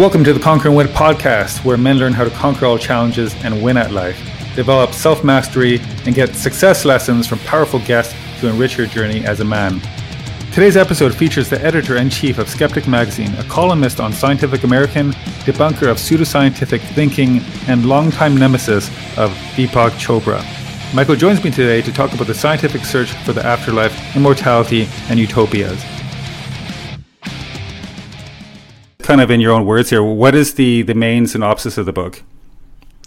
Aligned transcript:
Welcome 0.00 0.24
to 0.24 0.32
the 0.32 0.40
Conquer 0.40 0.68
and 0.68 0.76
Win 0.78 0.86
podcast, 0.86 1.62
where 1.62 1.76
men 1.76 1.98
learn 1.98 2.14
how 2.14 2.24
to 2.24 2.30
conquer 2.30 2.64
all 2.64 2.78
challenges 2.78 3.34
and 3.44 3.62
win 3.62 3.76
at 3.76 3.92
life, 3.92 4.16
develop 4.56 4.94
self 4.94 5.22
mastery, 5.22 5.78
and 6.06 6.14
get 6.14 6.34
success 6.34 6.86
lessons 6.86 7.26
from 7.26 7.38
powerful 7.40 7.80
guests 7.80 8.14
to 8.40 8.48
enrich 8.48 8.78
your 8.78 8.86
journey 8.86 9.26
as 9.26 9.40
a 9.40 9.44
man. 9.44 9.78
Today's 10.54 10.78
episode 10.78 11.14
features 11.14 11.50
the 11.50 11.62
editor 11.62 11.98
in 11.98 12.08
chief 12.08 12.38
of 12.38 12.48
Skeptic 12.48 12.88
Magazine, 12.88 13.34
a 13.34 13.44
columnist 13.44 14.00
on 14.00 14.10
Scientific 14.10 14.64
American, 14.64 15.12
debunker 15.44 15.90
of 15.90 15.98
pseudoscientific 15.98 16.80
thinking, 16.94 17.42
and 17.68 17.84
longtime 17.84 18.34
nemesis 18.34 18.88
of 19.18 19.30
Deepak 19.54 19.90
Chopra. 19.98 20.42
Michael 20.94 21.14
joins 21.14 21.44
me 21.44 21.50
today 21.50 21.82
to 21.82 21.92
talk 21.92 22.14
about 22.14 22.26
the 22.26 22.34
scientific 22.34 22.86
search 22.86 23.12
for 23.26 23.34
the 23.34 23.44
afterlife, 23.44 24.16
immortality, 24.16 24.88
and 25.10 25.20
utopias. 25.20 25.84
Kind 29.10 29.20
of 29.20 29.32
in 29.32 29.40
your 29.40 29.50
own 29.50 29.66
words 29.66 29.90
here, 29.90 30.04
what 30.04 30.36
is 30.36 30.54
the, 30.54 30.82
the 30.82 30.94
main 30.94 31.26
synopsis 31.26 31.76
of 31.76 31.84
the 31.84 31.92
book? 31.92 32.22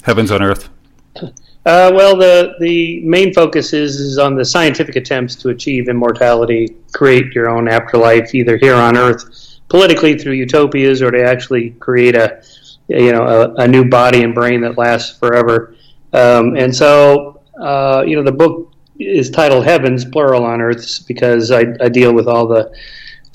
Heavens 0.02 0.31
on 0.31 0.43
Earth. 0.43 0.67
Uh, 1.66 1.89
well, 1.95 2.17
the 2.17 2.55
the 2.59 2.99
main 3.05 3.34
focus 3.34 3.71
is 3.71 3.98
is 3.98 4.17
on 4.17 4.35
the 4.35 4.43
scientific 4.43 4.98
attempts 4.98 5.34
to 5.34 5.48
achieve 5.48 5.88
immortality, 5.88 6.76
create 6.91 7.34
your 7.34 7.49
own 7.49 7.70
afterlife, 7.70 8.35
either 8.35 8.57
here 8.57 8.76
on 8.76 8.98
Earth, 8.98 9.62
politically 9.70 10.17
through 10.20 10.34
utopias, 10.34 11.02
or 11.02 11.09
to 11.09 11.23
actually 11.23 11.70
create 11.79 12.17
a 12.17 12.43
you 12.90 13.13
know 13.13 13.23
a, 13.26 13.54
a 13.63 13.65
new 13.65 13.85
body 13.85 14.23
and 14.23 14.35
brain 14.35 14.59
that 14.59 14.77
lasts 14.77 15.17
forever. 15.17 15.73
Um, 16.12 16.57
and 16.57 16.76
so, 16.76 17.40
uh, 17.57 18.04
you 18.05 18.17
know, 18.17 18.23
the 18.23 18.34
book 18.34 18.73
is 18.99 19.29
titled 19.29 19.63
"Heavens," 19.63 20.04
plural 20.04 20.43
on 20.43 20.60
Earth, 20.60 21.07
because 21.07 21.49
I, 21.49 21.63
I 21.79 21.88
deal 21.88 22.13
with 22.13 22.27
all 22.27 22.45
the 22.45 22.73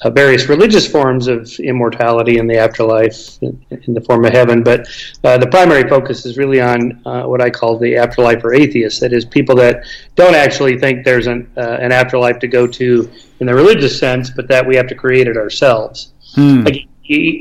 uh, 0.02 0.10
various 0.10 0.48
religious 0.48 0.86
forms 0.86 1.26
of 1.26 1.50
immortality 1.60 2.38
in 2.38 2.46
the 2.46 2.56
afterlife 2.56 3.42
in, 3.42 3.64
in 3.70 3.94
the 3.94 4.00
form 4.00 4.24
of 4.24 4.32
heaven. 4.32 4.62
But 4.62 4.86
uh, 5.24 5.38
the 5.38 5.46
primary 5.46 5.88
focus 5.88 6.24
is 6.24 6.36
really 6.36 6.60
on 6.60 7.02
uh, 7.04 7.24
what 7.24 7.40
I 7.40 7.50
call 7.50 7.78
the 7.78 7.96
afterlife 7.96 8.40
for 8.40 8.54
atheists. 8.54 9.00
That 9.00 9.12
is, 9.12 9.24
people 9.24 9.56
that 9.56 9.84
don't 10.14 10.34
actually 10.34 10.78
think 10.78 11.04
there's 11.04 11.26
an, 11.26 11.50
uh, 11.56 11.78
an 11.80 11.92
afterlife 11.92 12.38
to 12.40 12.48
go 12.48 12.66
to 12.66 13.10
in 13.40 13.46
the 13.46 13.54
religious 13.54 13.98
sense, 13.98 14.30
but 14.30 14.48
that 14.48 14.66
we 14.66 14.76
have 14.76 14.86
to 14.88 14.94
create 14.94 15.26
it 15.26 15.36
ourselves. 15.36 16.12
Hmm. 16.34 16.66
Again, 16.66 16.88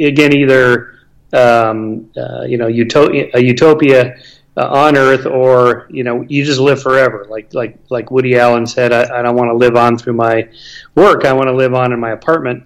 again, 0.01 0.33
either 0.33 0.97
um, 1.33 2.09
uh, 2.17 2.43
you 2.43 2.57
know, 2.57 2.67
utopia, 2.67 3.29
a 3.33 3.41
utopia 3.41 4.17
uh, 4.57 4.67
on 4.69 4.97
Earth, 4.97 5.25
or 5.25 5.87
you 5.89 6.03
know, 6.03 6.21
you 6.27 6.43
just 6.43 6.59
live 6.59 6.81
forever. 6.81 7.25
Like 7.29 7.53
like 7.53 7.77
like 7.89 8.11
Woody 8.11 8.37
Allen 8.37 8.65
said, 8.65 8.91
I, 8.91 9.19
I 9.19 9.21
don't 9.21 9.35
want 9.35 9.49
to 9.49 9.55
live 9.55 9.75
on 9.75 9.97
through 9.97 10.13
my 10.13 10.49
work. 10.95 11.25
I 11.25 11.33
want 11.33 11.47
to 11.47 11.55
live 11.55 11.73
on 11.73 11.93
in 11.93 11.99
my 11.99 12.11
apartment. 12.11 12.63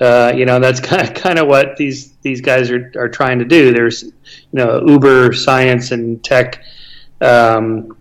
Uh, 0.00 0.32
you 0.34 0.44
know, 0.46 0.58
that's 0.58 0.80
kind 0.90 1.06
of 1.06 1.14
kind 1.14 1.38
of 1.38 1.46
what 1.46 1.76
these 1.76 2.12
these 2.22 2.40
guys 2.40 2.70
are 2.70 2.92
are 2.96 3.08
trying 3.08 3.38
to 3.38 3.44
do. 3.44 3.72
There's 3.72 4.02
you 4.02 4.12
know, 4.52 4.82
uber 4.86 5.32
science 5.32 5.92
and 5.92 6.22
tech. 6.24 6.62
Um, 7.20 7.96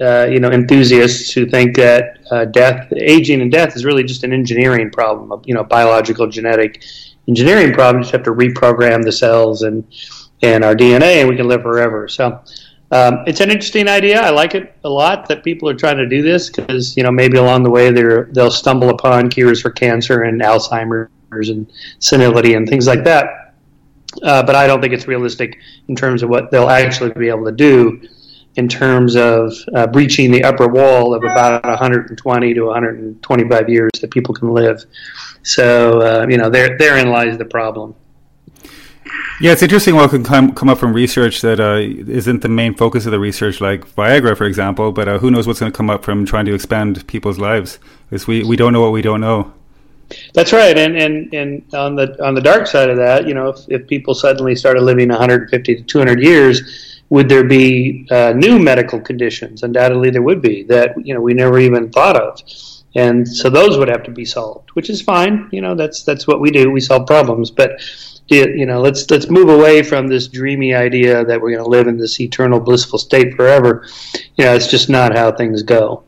uh, 0.00 0.26
you 0.28 0.40
know, 0.40 0.50
enthusiasts 0.50 1.30
who 1.32 1.46
think 1.46 1.76
that 1.76 2.18
uh, 2.32 2.44
death, 2.46 2.92
aging, 2.96 3.40
and 3.40 3.52
death 3.52 3.76
is 3.76 3.84
really 3.84 4.02
just 4.02 4.24
an 4.24 4.32
engineering 4.32 4.90
problem, 4.90 5.40
you 5.44 5.54
know, 5.54 5.62
biological 5.62 6.26
genetic 6.26 6.82
engineering 7.28 7.72
problem. 7.72 7.98
You 7.98 8.02
just 8.02 8.12
have 8.12 8.24
to 8.24 8.32
reprogram 8.32 9.04
the 9.04 9.12
cells 9.12 9.62
and 9.62 9.84
and 10.42 10.64
our 10.64 10.74
DNA, 10.74 11.20
and 11.20 11.28
we 11.28 11.36
can 11.36 11.46
live 11.46 11.62
forever. 11.62 12.08
So, 12.08 12.40
um, 12.92 13.24
it's 13.26 13.40
an 13.40 13.50
interesting 13.50 13.88
idea. 13.88 14.20
I 14.20 14.28
like 14.28 14.54
it 14.54 14.76
a 14.84 14.88
lot 14.88 15.26
that 15.28 15.42
people 15.42 15.66
are 15.66 15.74
trying 15.74 15.96
to 15.96 16.06
do 16.06 16.20
this 16.20 16.50
because 16.50 16.94
you 16.94 17.02
know 17.02 17.10
maybe 17.10 17.38
along 17.38 17.62
the 17.62 17.70
way 17.70 17.90
they 17.90 18.04
they'll 18.32 18.50
stumble 18.50 18.90
upon 18.90 19.30
cures 19.30 19.62
for 19.62 19.70
cancer 19.70 20.24
and 20.24 20.42
Alzheimer's 20.42 21.48
and 21.48 21.72
senility 22.00 22.52
and 22.52 22.68
things 22.68 22.86
like 22.86 23.02
that. 23.04 23.54
Uh, 24.22 24.42
but 24.42 24.54
I 24.54 24.66
don't 24.66 24.82
think 24.82 24.92
it's 24.92 25.08
realistic 25.08 25.58
in 25.88 25.96
terms 25.96 26.22
of 26.22 26.28
what 26.28 26.50
they'll 26.50 26.68
actually 26.68 27.12
be 27.12 27.30
able 27.30 27.46
to 27.46 27.52
do 27.52 28.06
in 28.56 28.68
terms 28.68 29.16
of 29.16 29.54
uh, 29.74 29.86
breaching 29.86 30.30
the 30.30 30.44
upper 30.44 30.68
wall 30.68 31.14
of 31.14 31.22
about 31.24 31.64
120 31.64 32.52
to 32.52 32.62
125 32.62 33.68
years 33.70 33.90
that 34.02 34.10
people 34.10 34.34
can 34.34 34.50
live. 34.52 34.84
So 35.42 36.00
uh, 36.02 36.26
you 36.28 36.36
know 36.36 36.50
there 36.50 36.76
therein 36.76 37.08
lies 37.08 37.38
the 37.38 37.46
problem. 37.46 37.94
Yeah, 39.40 39.52
it's 39.52 39.62
interesting 39.62 39.96
what 39.96 40.10
can 40.10 40.22
come, 40.22 40.54
come 40.54 40.68
up 40.68 40.78
from 40.78 40.92
research 40.92 41.40
that 41.40 41.58
uh, 41.58 41.80
not 42.32 42.42
the 42.42 42.48
main 42.48 42.74
focus 42.74 43.06
of 43.06 43.12
the 43.12 43.18
research, 43.18 43.60
like 43.60 43.84
Viagra, 43.96 44.36
for 44.36 44.44
example. 44.44 44.92
But 44.92 45.08
uh, 45.08 45.18
who 45.18 45.30
knows 45.30 45.46
what's 45.46 45.58
going 45.58 45.72
to 45.72 45.76
come 45.76 45.90
up 45.90 46.04
from 46.04 46.24
trying 46.24 46.44
to 46.46 46.54
expand 46.54 47.04
people's 47.06 47.38
lives? 47.38 47.78
Because 48.08 48.26
we, 48.26 48.44
we 48.44 48.56
don't 48.56 48.72
know 48.72 48.80
what 48.80 48.92
we 48.92 49.02
don't 49.02 49.20
know. 49.20 49.52
That's 50.34 50.52
right, 50.52 50.76
and, 50.76 50.96
and 50.96 51.32
and 51.32 51.74
on 51.74 51.96
the 51.96 52.22
on 52.24 52.34
the 52.34 52.40
dark 52.40 52.66
side 52.66 52.90
of 52.90 52.96
that, 52.98 53.26
you 53.26 53.34
know, 53.34 53.48
if, 53.48 53.60
if 53.68 53.86
people 53.88 54.14
suddenly 54.14 54.54
started 54.54 54.82
living 54.82 55.08
150 55.08 55.74
to 55.76 55.82
200 55.82 56.22
years, 56.22 57.00
would 57.08 57.28
there 57.28 57.44
be 57.44 58.06
uh, 58.10 58.32
new 58.36 58.58
medical 58.58 59.00
conditions? 59.00 59.62
Undoubtedly, 59.62 60.10
there 60.10 60.22
would 60.22 60.42
be 60.42 60.64
that 60.64 60.94
you 61.04 61.14
know 61.14 61.20
we 61.20 61.34
never 61.34 61.58
even 61.58 61.90
thought 61.90 62.16
of, 62.16 62.40
and 62.94 63.26
so 63.26 63.48
those 63.48 63.78
would 63.78 63.88
have 63.88 64.02
to 64.04 64.10
be 64.10 64.24
solved, 64.24 64.70
which 64.70 64.90
is 64.90 65.00
fine. 65.00 65.48
You 65.50 65.60
know, 65.60 65.74
that's 65.74 66.02
that's 66.02 66.26
what 66.26 66.40
we 66.40 66.50
do. 66.50 66.70
We 66.70 66.80
solve 66.80 67.06
problems, 67.06 67.50
but 67.50 67.80
you 68.28 68.66
know, 68.66 68.80
let's 68.80 69.10
let's 69.10 69.28
move 69.28 69.48
away 69.48 69.82
from 69.82 70.08
this 70.08 70.28
dreamy 70.28 70.74
idea 70.74 71.24
that 71.24 71.40
we're 71.40 71.52
going 71.52 71.64
to 71.64 71.70
live 71.70 71.86
in 71.86 71.96
this 71.96 72.20
eternal 72.20 72.60
blissful 72.60 72.98
state 72.98 73.34
forever. 73.34 73.86
You 74.36 74.44
know, 74.44 74.54
it's 74.54 74.68
just 74.68 74.88
not 74.88 75.16
how 75.16 75.32
things 75.32 75.62
go. 75.62 76.04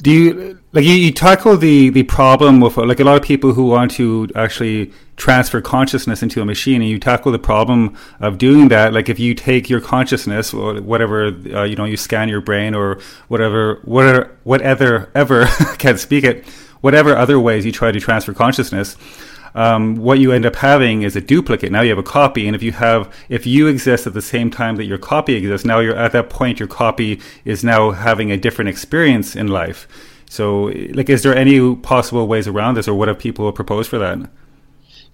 Do 0.00 0.10
you 0.12 0.58
like 0.72 0.84
you, 0.84 0.94
you 0.94 1.12
tackle 1.12 1.56
the 1.56 1.90
the 1.90 2.04
problem 2.04 2.60
with 2.60 2.76
like 2.76 3.00
a 3.00 3.04
lot 3.04 3.16
of 3.16 3.22
people 3.22 3.52
who 3.52 3.64
want 3.64 3.90
to 3.92 4.28
actually 4.36 4.92
transfer 5.16 5.60
consciousness 5.60 6.22
into 6.22 6.40
a 6.40 6.44
machine, 6.44 6.80
and 6.80 6.88
you 6.88 6.98
tackle 7.00 7.32
the 7.32 7.38
problem 7.38 7.96
of 8.20 8.38
doing 8.38 8.68
that. 8.68 8.92
Like 8.92 9.08
if 9.08 9.18
you 9.18 9.34
take 9.34 9.68
your 9.68 9.80
consciousness 9.80 10.54
or 10.54 10.80
whatever, 10.80 11.26
uh, 11.26 11.64
you 11.64 11.74
know, 11.74 11.84
you 11.84 11.96
scan 11.96 12.28
your 12.28 12.40
brain 12.40 12.74
or 12.74 13.00
whatever, 13.26 13.80
whatever, 13.84 14.36
whatever, 14.44 15.10
ever 15.14 15.46
can't 15.78 15.98
speak 15.98 16.22
it, 16.22 16.46
whatever 16.80 17.16
other 17.16 17.40
ways 17.40 17.66
you 17.66 17.72
try 17.72 17.90
to 17.90 17.98
transfer 17.98 18.32
consciousness 18.32 18.96
um, 19.54 19.96
what 19.96 20.18
you 20.18 20.32
end 20.32 20.46
up 20.46 20.56
having 20.56 21.02
is 21.02 21.16
a 21.16 21.20
duplicate. 21.20 21.72
Now 21.72 21.80
you 21.80 21.90
have 21.90 21.98
a 21.98 22.02
copy, 22.02 22.46
and 22.46 22.54
if 22.54 22.62
you 22.62 22.72
have, 22.72 23.12
if 23.28 23.46
you 23.46 23.66
exist 23.66 24.06
at 24.06 24.14
the 24.14 24.22
same 24.22 24.50
time 24.50 24.76
that 24.76 24.84
your 24.84 24.98
copy 24.98 25.34
exists, 25.34 25.64
now 25.64 25.80
you're 25.80 25.96
at 25.96 26.12
that 26.12 26.30
point. 26.30 26.58
Your 26.58 26.68
copy 26.68 27.20
is 27.44 27.64
now 27.64 27.90
having 27.90 28.30
a 28.30 28.36
different 28.36 28.68
experience 28.68 29.36
in 29.36 29.48
life. 29.48 29.88
So, 30.30 30.64
like, 30.92 31.08
is 31.08 31.22
there 31.22 31.34
any 31.34 31.74
possible 31.76 32.26
ways 32.26 32.46
around 32.46 32.74
this, 32.74 32.88
or 32.88 32.94
what 32.94 33.08
have 33.08 33.18
people 33.18 33.50
proposed 33.52 33.88
for 33.88 33.98
that? 33.98 34.18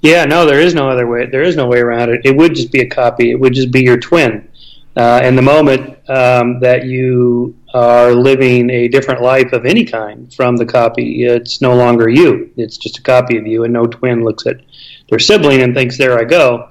Yeah, 0.00 0.25
no, 0.25 0.44
there 0.44 0.61
is 0.61 0.75
no 0.75 0.91
other 0.91 1.06
way. 1.06 1.27
There 1.27 1.43
is 1.43 1.56
no 1.56 1.67
way 1.67 1.78
around 1.78 2.11
it. 2.11 2.21
It 2.25 2.37
would 2.37 2.55
just 2.55 2.73
be 2.73 2.81
a 2.81 2.89
copy. 2.89 3.31
It 3.31 3.41
would 3.41 3.55
just 3.55 3.71
be 3.71 3.83
your 3.83 3.97
twin. 3.97 4.49
Uh, 4.97 5.21
and 5.23 5.37
the 5.37 5.43
moment 5.43 5.99
um, 6.11 6.61
that 6.61 6.84
you 6.84 7.56
are 7.75 8.15
living 8.15 8.71
a 8.71 8.87
different 8.87 9.21
life 9.21 9.53
of 9.53 9.67
any 9.67 9.85
kind 9.85 10.33
from 10.33 10.57
the 10.57 10.65
copy, 10.65 11.25
it's 11.25 11.61
no 11.61 11.75
longer 11.75 12.09
you. 12.09 12.53
It's 12.57 12.79
just 12.79 12.99
a 12.99 13.03
copy 13.03 13.37
of 13.37 13.47
you, 13.47 13.65
and 13.65 13.73
no 13.73 13.85
twin 13.85 14.25
looks 14.25 14.47
at 14.47 14.61
their 15.11 15.19
sibling 15.19 15.61
and 15.62 15.75
thinks, 15.75 15.99
"There 15.99 16.19
I 16.19 16.25
go." 16.25 16.69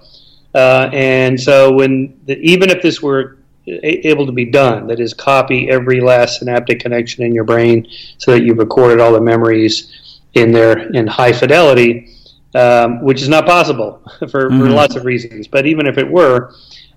Uh, 0.55 0.89
and 0.93 1.39
so, 1.39 1.73
when 1.73 2.17
the, 2.25 2.39
even 2.39 2.69
if 2.69 2.81
this 2.81 3.01
were 3.01 3.37
able 3.67 4.25
to 4.25 4.31
be 4.31 4.45
done, 4.45 4.87
that 4.87 4.99
is, 4.99 5.13
copy 5.13 5.69
every 5.69 5.99
last 5.99 6.39
synaptic 6.39 6.79
connection 6.79 7.23
in 7.25 7.33
your 7.33 7.43
brain, 7.43 7.85
so 8.17 8.31
that 8.31 8.43
you've 8.43 8.57
recorded 8.57 9.01
all 9.01 9.11
the 9.11 9.21
memories 9.21 10.21
in 10.35 10.53
there 10.53 10.89
in 10.93 11.05
high 11.05 11.33
fidelity, 11.33 12.15
um, 12.55 13.01
which 13.03 13.21
is 13.21 13.27
not 13.27 13.45
possible 13.45 14.01
for, 14.29 14.49
mm-hmm. 14.49 14.59
for 14.59 14.69
lots 14.69 14.95
of 14.95 15.03
reasons. 15.03 15.49
But 15.49 15.65
even 15.65 15.85
if 15.85 15.97
it 15.97 16.09
were, 16.09 16.53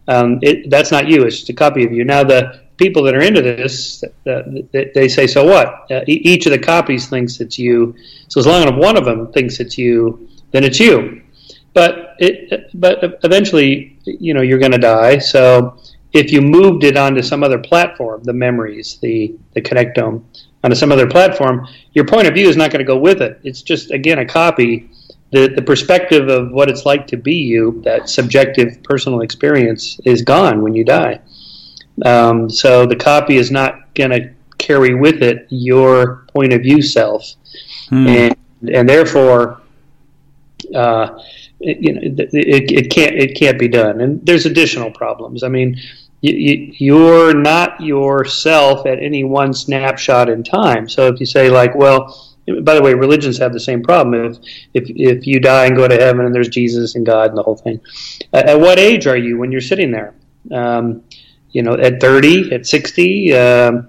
um, 0.07 0.39
it, 0.43 0.71
that's 0.71 0.93
not 0.93 1.09
you. 1.09 1.25
It's 1.25 1.39
just 1.39 1.51
a 1.51 1.55
copy 1.55 1.85
of 1.85 1.93
you. 1.93 2.05
Now, 2.05 2.23
the 2.23 2.66
people 2.77 3.03
that 3.05 3.15
are 3.15 3.23
into 3.23 3.43
this, 3.43 4.05
uh, 4.27 4.43
they 4.73 5.09
say, 5.09 5.27
so 5.27 5.45
what? 5.45 5.91
Uh, 5.91 6.03
each 6.07 6.47
of 6.47 6.53
the 6.53 6.59
copies 6.59 7.09
thinks 7.09 7.41
it's 7.41 7.59
you. 7.59 7.95
So 8.29 8.41
as 8.41 8.47
long 8.47 8.65
as 8.65 8.73
one 8.73 8.97
of 8.97 9.05
them 9.05 9.33
thinks 9.33 9.61
it's 9.61 9.79
you, 9.79 10.29
then 10.53 10.65
it's 10.65 10.79
you. 10.79 11.23
But 11.73 12.15
it, 12.19 12.71
but 12.75 13.19
eventually, 13.23 13.99
you 14.05 14.33
know, 14.35 14.41
you're 14.41 14.59
going 14.59 14.73
to 14.73 14.79
die. 14.79 15.19
So 15.19 15.79
if 16.13 16.33
you 16.33 16.41
moved 16.41 16.85
it 16.85 16.97
onto 16.97 17.23
some 17.23 17.43
other 17.43 17.59
platform, 17.59 18.23
the 18.25 18.33
memories, 18.33 18.99
the 19.03 19.37
the 19.55 19.61
connectome, 19.61 20.25
onto 20.65 20.75
some 20.75 20.91
other 20.91 21.07
platform, 21.07 21.69
your 21.93 22.07
point 22.07 22.27
of 22.27 22.35
view 22.35 22.49
is 22.49 22.57
not 22.57 22.71
going 22.71 22.79
to 22.79 22.87
go 22.87 22.97
with 22.97 23.21
it. 23.21 23.41
It's 23.45 23.61
just 23.61 23.91
again 23.91 24.19
a 24.19 24.25
copy 24.25 24.89
the, 25.33 25.49
the 25.49 25.63
perspective 25.63 26.29
of 26.29 26.53
what 26.53 26.69
it's 26.69 26.87
like 26.87 27.07
to 27.09 27.17
be 27.17 27.35
you, 27.35 27.81
that 27.85 28.09
subjective 28.09 28.83
personal 28.83 29.21
experience, 29.21 29.99
is 30.05 30.23
gone 30.23 30.63
when 30.63 30.75
you 30.75 30.85
die. 30.85 31.21
Um, 32.05 32.51
so 32.51 32.87
the 32.87 32.97
copy 32.97 33.37
is 33.37 33.51
not 33.51 33.95
going 33.95 34.11
to 34.11 34.31
carry 34.59 34.95
with 34.95 35.23
it 35.23 35.47
your 35.51 36.27
point 36.29 36.53
of 36.53 36.63
view 36.63 36.83
self, 36.83 37.35
hmm. 37.89 38.07
and 38.07 38.37
and 38.73 38.89
therefore, 38.89 39.61
uh, 40.75 41.19
it, 41.61 41.79
you 41.81 41.93
know, 41.95 42.01
it, 42.03 42.71
it 42.71 42.91
can't 42.91 43.15
it 43.15 43.35
can't 43.37 43.59
be 43.59 43.69
done. 43.69 44.01
And 44.01 44.25
there's 44.27 44.47
additional 44.47 44.91
problems. 44.91 45.43
I 45.43 45.49
mean, 45.49 45.79
you, 46.21 46.73
you're 46.79 47.35
not 47.35 47.81
yourself 47.81 48.87
at 48.87 49.03
any 49.03 49.25
one 49.25 49.55
snapshot 49.55 50.29
in 50.29 50.43
time. 50.43 50.89
So 50.89 51.07
if 51.09 51.21
you 51.21 51.27
say 51.27 51.51
like, 51.51 51.75
well, 51.75 52.37
by 52.63 52.75
the 52.75 52.83
way, 52.83 52.95
religions 52.95 53.39
have 53.39 53.53
the 53.53 53.61
same 53.61 53.83
problem. 53.83 54.15
If 54.15 54.39
if 54.75 54.85
if 54.91 55.27
you 55.27 55.41
die 55.41 55.67
and 55.67 55.77
go 55.77 55.89
to 55.89 55.97
heaven 55.97 56.27
and 56.27 56.35
there's 56.35 56.49
Jesus 56.49 56.95
and 56.95 57.05
God 57.05 57.31
and 57.31 57.39
the 57.39 57.43
whole 57.43 57.57
thing, 57.57 57.81
at, 58.33 58.51
at 58.51 58.61
what 58.61 58.79
age 58.79 59.07
are 59.07 59.17
you 59.17 59.39
when 59.39 59.51
you're 59.51 59.61
sitting 59.61 59.91
there? 59.91 60.15
Um, 60.53 61.03
you 61.57 61.63
know, 61.63 61.73
at 61.73 62.03
30, 62.03 62.53
at 62.53 62.67
60. 62.67 63.35
Um, 63.35 63.89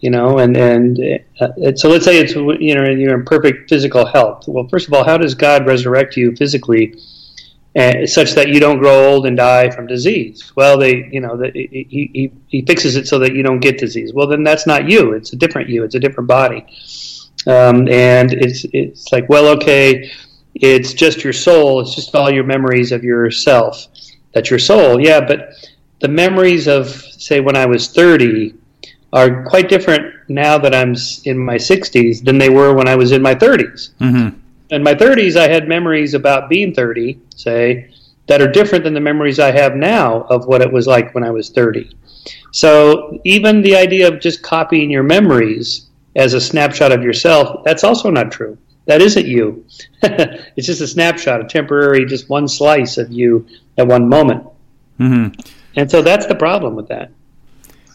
you 0.00 0.10
know, 0.10 0.38
and 0.38 0.56
and 0.56 0.98
uh, 1.40 1.76
so 1.76 1.88
let's 1.88 2.04
say 2.04 2.18
it's 2.18 2.34
you 2.34 2.74
know 2.74 2.90
you're 2.90 3.14
in 3.14 3.24
perfect 3.24 3.68
physical 3.68 4.04
health. 4.04 4.48
Well, 4.48 4.66
first 4.66 4.88
of 4.88 4.94
all, 4.94 5.04
how 5.04 5.16
does 5.16 5.36
God 5.36 5.64
resurrect 5.64 6.16
you 6.16 6.34
physically, 6.34 6.98
uh, 7.76 8.04
such 8.06 8.32
that 8.32 8.48
you 8.48 8.58
don't 8.58 8.80
grow 8.80 9.10
old 9.10 9.26
and 9.26 9.36
die 9.36 9.70
from 9.70 9.86
disease? 9.86 10.52
Well, 10.56 10.76
they 10.76 11.08
you 11.12 11.20
know 11.20 11.36
the, 11.36 11.52
he, 11.52 12.10
he 12.12 12.32
he 12.48 12.62
fixes 12.62 12.96
it 12.96 13.06
so 13.06 13.20
that 13.20 13.32
you 13.36 13.44
don't 13.44 13.60
get 13.60 13.78
disease. 13.78 14.12
Well, 14.12 14.26
then 14.26 14.42
that's 14.42 14.66
not 14.66 14.88
you. 14.88 15.12
It's 15.12 15.32
a 15.34 15.36
different 15.36 15.68
you. 15.68 15.84
It's 15.84 15.94
a 15.94 16.00
different 16.00 16.26
body, 16.26 16.66
um, 17.46 17.88
and 17.88 18.32
it's 18.32 18.66
it's 18.72 19.12
like 19.12 19.28
well, 19.28 19.46
okay, 19.56 20.10
it's 20.56 20.94
just 20.94 21.22
your 21.22 21.32
soul. 21.32 21.78
It's 21.80 21.94
just 21.94 22.12
all 22.16 22.28
your 22.28 22.44
memories 22.44 22.90
of 22.90 23.04
yourself. 23.04 23.86
That's 24.34 24.50
your 24.50 24.58
soul. 24.58 25.00
Yeah, 25.00 25.20
but 25.20 25.54
the 26.02 26.08
memories 26.08 26.68
of 26.68 26.88
say 26.88 27.40
when 27.40 27.56
I 27.56 27.64
was 27.66 27.88
thirty 27.88 28.54
are 29.12 29.44
quite 29.44 29.68
different 29.68 30.14
now 30.28 30.58
that 30.58 30.74
I'm 30.74 30.94
in 31.24 31.38
my 31.38 31.56
60s 31.56 32.24
than 32.24 32.38
they 32.38 32.48
were 32.48 32.74
when 32.74 32.88
I 32.88 32.96
was 32.96 33.12
in 33.12 33.20
my 33.20 33.34
30s. 33.34 33.90
Mm-hmm. 34.00 34.38
In 34.70 34.82
my 34.82 34.94
30s, 34.94 35.36
I 35.36 35.48
had 35.48 35.68
memories 35.68 36.14
about 36.14 36.48
being 36.48 36.72
30, 36.72 37.20
say, 37.36 37.90
that 38.26 38.40
are 38.40 38.50
different 38.50 38.84
than 38.84 38.94
the 38.94 39.00
memories 39.00 39.38
I 39.38 39.50
have 39.50 39.76
now 39.76 40.22
of 40.30 40.46
what 40.46 40.62
it 40.62 40.72
was 40.72 40.86
like 40.86 41.14
when 41.14 41.24
I 41.24 41.30
was 41.30 41.50
30. 41.50 41.94
So 42.52 43.20
even 43.24 43.60
the 43.60 43.76
idea 43.76 44.08
of 44.08 44.20
just 44.20 44.42
copying 44.42 44.90
your 44.90 45.02
memories 45.02 45.88
as 46.16 46.32
a 46.32 46.40
snapshot 46.40 46.92
of 46.92 47.02
yourself, 47.02 47.64
that's 47.64 47.84
also 47.84 48.10
not 48.10 48.32
true. 48.32 48.56
That 48.86 49.02
isn't 49.02 49.26
you. 49.26 49.66
it's 50.02 50.66
just 50.66 50.80
a 50.80 50.86
snapshot, 50.86 51.42
a 51.42 51.44
temporary, 51.44 52.06
just 52.06 52.30
one 52.30 52.48
slice 52.48 52.96
of 52.96 53.12
you 53.12 53.46
at 53.76 53.86
one 53.86 54.08
moment. 54.08 54.46
Mm-hmm. 54.98 55.40
And 55.76 55.90
so 55.90 56.02
that's 56.02 56.26
the 56.26 56.34
problem 56.34 56.74
with 56.74 56.88
that. 56.88 57.10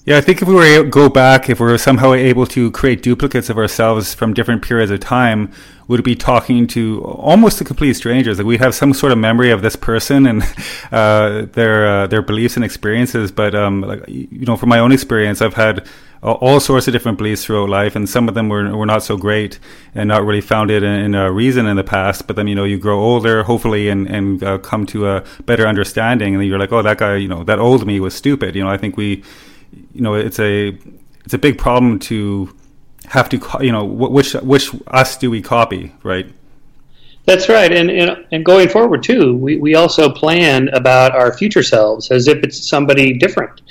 Yeah, 0.07 0.17
I 0.17 0.21
think 0.21 0.41
if 0.41 0.47
we 0.47 0.55
were 0.55 0.83
to 0.83 0.89
go 0.89 1.09
back, 1.09 1.49
if 1.49 1.59
we 1.59 1.65
were 1.65 1.77
somehow 1.77 2.13
able 2.13 2.45
to 2.47 2.71
create 2.71 3.03
duplicates 3.03 3.49
of 3.49 3.57
ourselves 3.57 4.13
from 4.13 4.33
different 4.33 4.61
periods 4.61 4.89
of 4.89 5.01
time, 5.01 5.51
would 5.89 6.01
be 6.01 6.15
talking 6.15 6.65
to 6.67 7.03
almost 7.03 7.57
to 7.57 7.65
complete 7.65 7.93
strangers. 7.93 8.37
Like 8.37 8.47
we 8.47 8.57
have 8.57 8.73
some 8.73 8.93
sort 8.93 9.11
of 9.11 9.17
memory 9.17 9.51
of 9.51 9.61
this 9.61 9.75
person 9.75 10.25
and 10.25 10.43
uh, 10.93 11.47
their 11.51 11.87
uh, 11.87 12.07
their 12.07 12.21
beliefs 12.21 12.55
and 12.55 12.63
experiences. 12.63 13.33
But 13.33 13.53
um, 13.53 13.81
like, 13.81 14.07
you 14.07 14.45
know, 14.45 14.55
from 14.55 14.69
my 14.69 14.79
own 14.79 14.93
experience, 14.93 15.41
I've 15.41 15.55
had 15.55 15.85
all 16.23 16.59
sorts 16.59 16.87
of 16.87 16.93
different 16.93 17.17
beliefs 17.17 17.45
throughout 17.45 17.69
life, 17.69 17.95
and 17.95 18.09
some 18.09 18.27
of 18.27 18.35
them 18.35 18.49
were 18.49 18.75
were 18.75 18.85
not 18.85 19.03
so 19.03 19.17
great 19.17 19.59
and 19.93 20.07
not 20.07 20.25
really 20.25 20.41
founded 20.41 20.83
in, 20.83 20.93
in 20.93 21.15
a 21.15 21.31
reason 21.31 21.65
in 21.67 21.75
the 21.75 21.83
past. 21.83 22.27
But 22.27 22.35
then 22.35 22.47
you 22.47 22.55
know 22.55 22.63
you 22.63 22.77
grow 22.77 22.99
older, 22.99 23.43
hopefully, 23.43 23.89
and 23.89 24.07
and 24.07 24.43
uh, 24.43 24.57
come 24.57 24.85
to 24.87 25.07
a 25.07 25.23
better 25.45 25.67
understanding, 25.67 26.35
and 26.35 26.45
you're 26.45 26.59
like, 26.59 26.71
oh, 26.71 26.81
that 26.81 26.97
guy, 26.97 27.15
you 27.15 27.27
know, 27.27 27.43
that 27.43 27.59
old 27.59 27.85
me 27.85 27.99
was 27.99 28.15
stupid. 28.15 28.55
You 28.55 28.63
know, 28.63 28.69
I 28.69 28.77
think 28.77 28.97
we 28.97 29.23
you 29.93 30.01
know, 30.01 30.13
it's 30.13 30.39
a 30.39 30.77
it's 31.25 31.33
a 31.33 31.37
big 31.37 31.57
problem 31.57 31.99
to 31.99 32.53
have 33.05 33.29
to, 33.29 33.39
you 33.61 33.71
know, 33.71 33.83
which 33.85 34.33
which 34.33 34.71
us 34.87 35.17
do 35.17 35.29
we 35.29 35.41
copy, 35.41 35.93
right? 36.03 36.31
That's 37.25 37.49
right, 37.49 37.71
and, 37.71 37.89
and 37.89 38.25
and 38.31 38.45
going 38.45 38.69
forward 38.69 39.03
too, 39.03 39.35
we, 39.35 39.57
we 39.57 39.75
also 39.75 40.09
plan 40.09 40.69
about 40.69 41.13
our 41.13 41.37
future 41.37 41.63
selves 41.63 42.09
as 42.11 42.27
if 42.27 42.37
it's 42.43 42.69
somebody 42.69 43.13
different. 43.17 43.61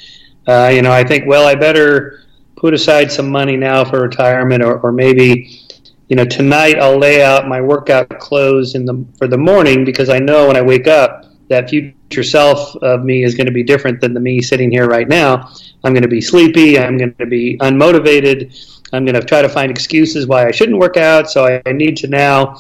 Uh, 0.47 0.71
you 0.73 0.83
know, 0.83 0.93
I 0.93 1.03
think, 1.03 1.27
well, 1.27 1.47
I 1.47 1.55
better 1.55 2.23
put 2.57 2.75
aside 2.75 3.13
some 3.13 3.29
money 3.29 3.57
now 3.57 3.85
for 3.85 4.01
retirement, 4.01 4.63
or, 4.63 4.81
or 4.81 4.93
maybe, 4.93 5.61
you 6.09 6.17
know, 6.17 6.25
tonight 6.25 6.79
I'll 6.79 6.99
lay 6.99 7.23
out 7.23 7.47
my 7.47 7.61
workout 7.61 8.19
clothes 8.19 8.75
in 8.75 8.85
the 8.85 9.05
for 9.19 9.29
the 9.29 9.39
morning 9.39 9.85
because 9.85 10.09
I 10.09 10.19
know 10.19 10.49
when 10.49 10.57
I 10.57 10.63
wake 10.63 10.87
up 10.87 11.25
that 11.49 11.71
future 11.71 12.23
self 12.23 12.75
of 12.77 13.05
me 13.05 13.23
is 13.23 13.35
going 13.35 13.47
to 13.47 13.53
be 13.53 13.63
different 13.63 14.01
than 14.01 14.15
the 14.15 14.21
me 14.21 14.43
sitting 14.43 14.71
here 14.71 14.89
right 14.89 15.09
now. 15.09 15.49
I'm 15.85 15.93
going 15.93 16.03
to 16.03 16.09
be 16.09 16.21
sleepy. 16.21 16.79
I'm 16.79 16.99
going 16.99 17.15
to 17.15 17.27
be 17.27 17.57
unmotivated. 17.59 18.83
I'm 18.93 19.05
going 19.05 19.15
to 19.15 19.23
try 19.23 19.43
to 19.43 19.49
find 19.49 19.71
excuses 19.71 20.27
why 20.27 20.47
I 20.47 20.51
shouldn't 20.51 20.79
work 20.79 20.97
out. 20.97 21.31
So 21.31 21.47
I, 21.47 21.63
I 21.67 21.73
need 21.73 21.97
to 21.99 22.09
now 22.09 22.57